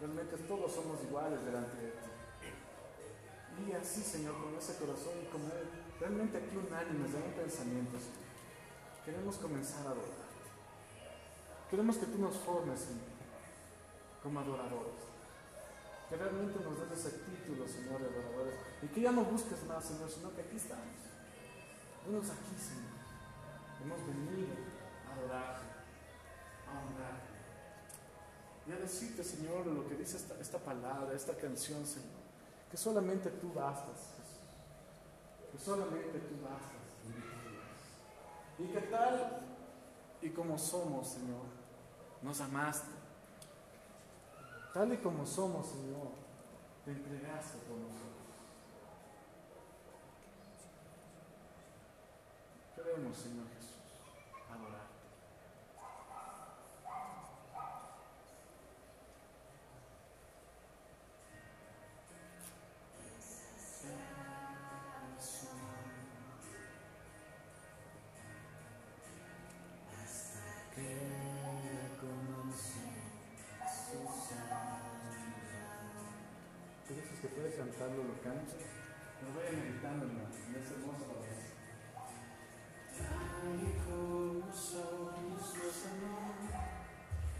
Realmente 0.00 0.36
todos 0.48 0.72
somos 0.72 1.02
iguales 1.02 1.44
delante 1.44 1.76
de 1.76 1.90
ti. 1.90 2.14
Y 3.66 3.72
así, 3.72 4.02
Señor, 4.02 4.34
con 4.42 4.54
ese 4.54 4.76
corazón 4.76 5.14
y 5.22 5.26
como 5.30 5.46
realmente 6.00 6.38
aquí 6.38 6.56
unánimes 6.56 7.12
de 7.12 7.18
un 7.18 7.32
pensamiento, 7.32 7.98
Señor, 7.98 8.24
queremos 9.04 9.36
comenzar 9.36 9.86
a 9.86 9.90
adorar. 9.90 10.24
Queremos 11.70 11.96
que 11.96 12.06
tú 12.06 12.18
nos 12.18 12.36
formes, 12.36 12.80
Señor, 12.80 13.13
como 14.24 14.40
adoradores. 14.40 15.04
Que 16.08 16.16
realmente 16.16 16.58
nos 16.64 16.80
des 16.80 16.98
ese 16.98 17.18
título, 17.18 17.68
Señor, 17.68 18.00
de 18.00 18.08
adoradores. 18.08 18.54
Y 18.82 18.86
que 18.88 19.02
ya 19.02 19.12
no 19.12 19.24
busques 19.24 19.62
más, 19.64 19.84
Señor, 19.84 20.10
sino 20.10 20.34
que 20.34 20.40
aquí 20.40 20.56
estamos. 20.56 20.96
Venos 22.06 22.30
aquí, 22.30 22.56
Señor. 22.58 22.94
Hemos 23.84 24.06
venido 24.06 24.54
a 25.06 25.14
adorarte, 25.14 25.66
a 26.66 26.80
honrarte. 26.80 27.34
Y 28.66 28.72
a 28.72 28.76
decirte, 28.76 29.22
Señor, 29.22 29.66
lo 29.66 29.86
que 29.86 29.94
dice 29.94 30.16
esta, 30.16 30.40
esta 30.40 30.58
palabra, 30.58 31.14
esta 31.14 31.36
canción, 31.36 31.86
Señor. 31.86 32.24
Que 32.70 32.78
solamente 32.78 33.30
tú 33.30 33.52
bastas. 33.52 34.14
Que 35.52 35.58
solamente 35.58 36.18
tú 36.18 36.42
bastas. 36.42 36.74
Y 38.58 38.66
que 38.68 38.80
tal 38.82 39.42
y 40.22 40.30
como 40.30 40.56
somos, 40.56 41.08
Señor, 41.08 41.44
nos 42.22 42.40
amaste. 42.40 42.93
Tal 44.74 44.92
y 44.92 44.96
como 44.96 45.24
somos, 45.24 45.68
Señor, 45.68 46.08
te 46.84 46.90
entregaste 46.90 47.58
por 47.58 47.78
nosotros. 47.78 48.10
Queremos, 52.74 53.16
Señor 53.16 53.46
Jesús, 53.54 53.78
adorarte. 54.50 54.83
Cantarlo, 77.74 78.04
lo 78.04 78.14
canta. 78.22 78.54
Lo 79.22 79.32
voy 79.34 79.56
meditando 79.56 80.06
en 80.06 80.12
en 80.12 80.74
hermosa 80.74 81.04
palabra. 81.04 81.34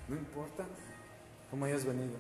No 0.09 0.17
importa 0.17 0.65
cómo 1.51 1.65
hayas 1.65 1.85
venido. 1.85 2.17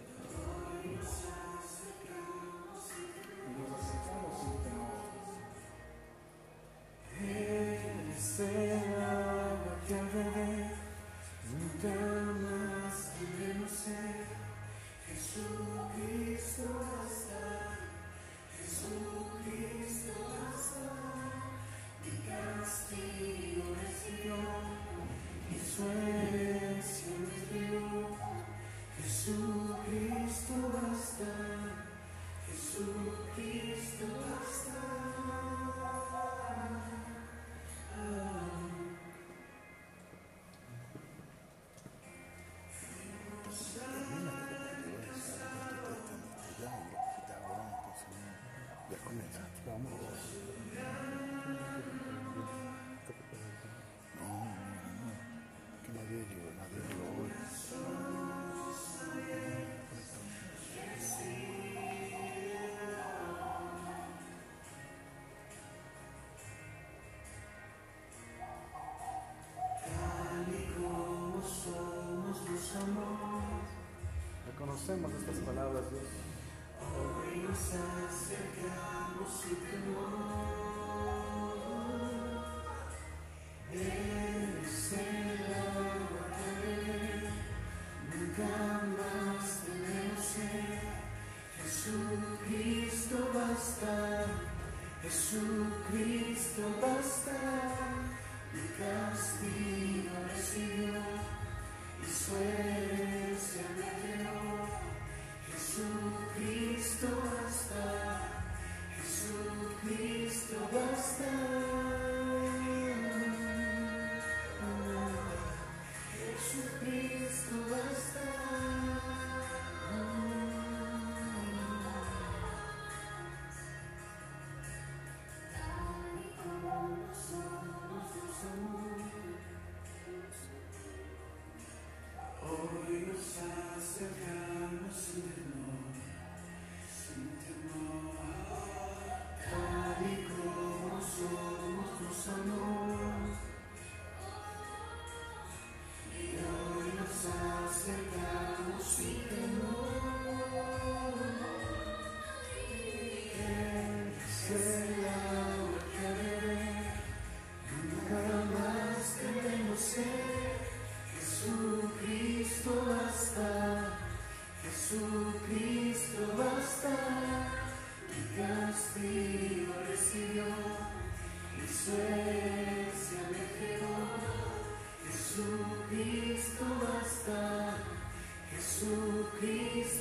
Usemos 74.85 75.13
estas 75.15 75.37
palabras, 75.37 75.85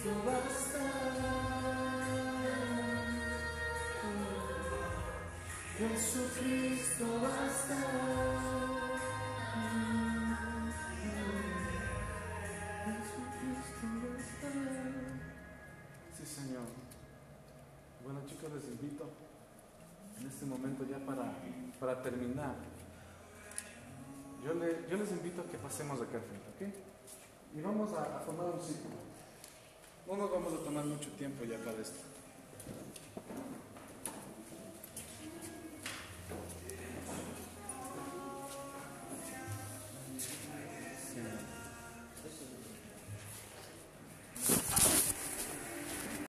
Jesucristo 0.04 0.12
basta. 0.26 0.84
Jesucristo 5.78 7.06
basta. 7.22 7.78
Sí, 16.18 16.26
Señor. 16.26 16.63
Bueno, 18.04 18.20
chicos, 18.28 18.52
les 18.54 18.66
invito 18.68 19.10
en 20.20 20.28
este 20.28 20.46
momento 20.46 20.86
ya 20.86 21.00
para, 21.06 21.34
para 21.80 22.02
terminar. 22.04 22.56
Yo, 24.44 24.54
le- 24.54 24.86
yo 24.89 24.98
les 24.98 25.12
invito 25.12 25.42
a 25.42 25.46
que 25.46 25.58
pasemos 25.58 26.02
acá 26.02 26.20
frente, 26.20 26.50
¿ok? 26.68 27.58
Y 27.58 27.62
vamos 27.62 27.94
a, 27.94 28.18
a 28.18 28.20
formar 28.20 28.48
un 28.48 28.62
círculo. 28.62 28.92
No 30.13 30.19
nos 30.19 30.32
vamos 30.32 30.54
a 30.54 30.63
tomar 30.63 30.86
mucho 30.86 31.10
tiempo 31.17 31.43
ya 31.43 31.58
para 31.65 31.82
esto. 31.82 32.12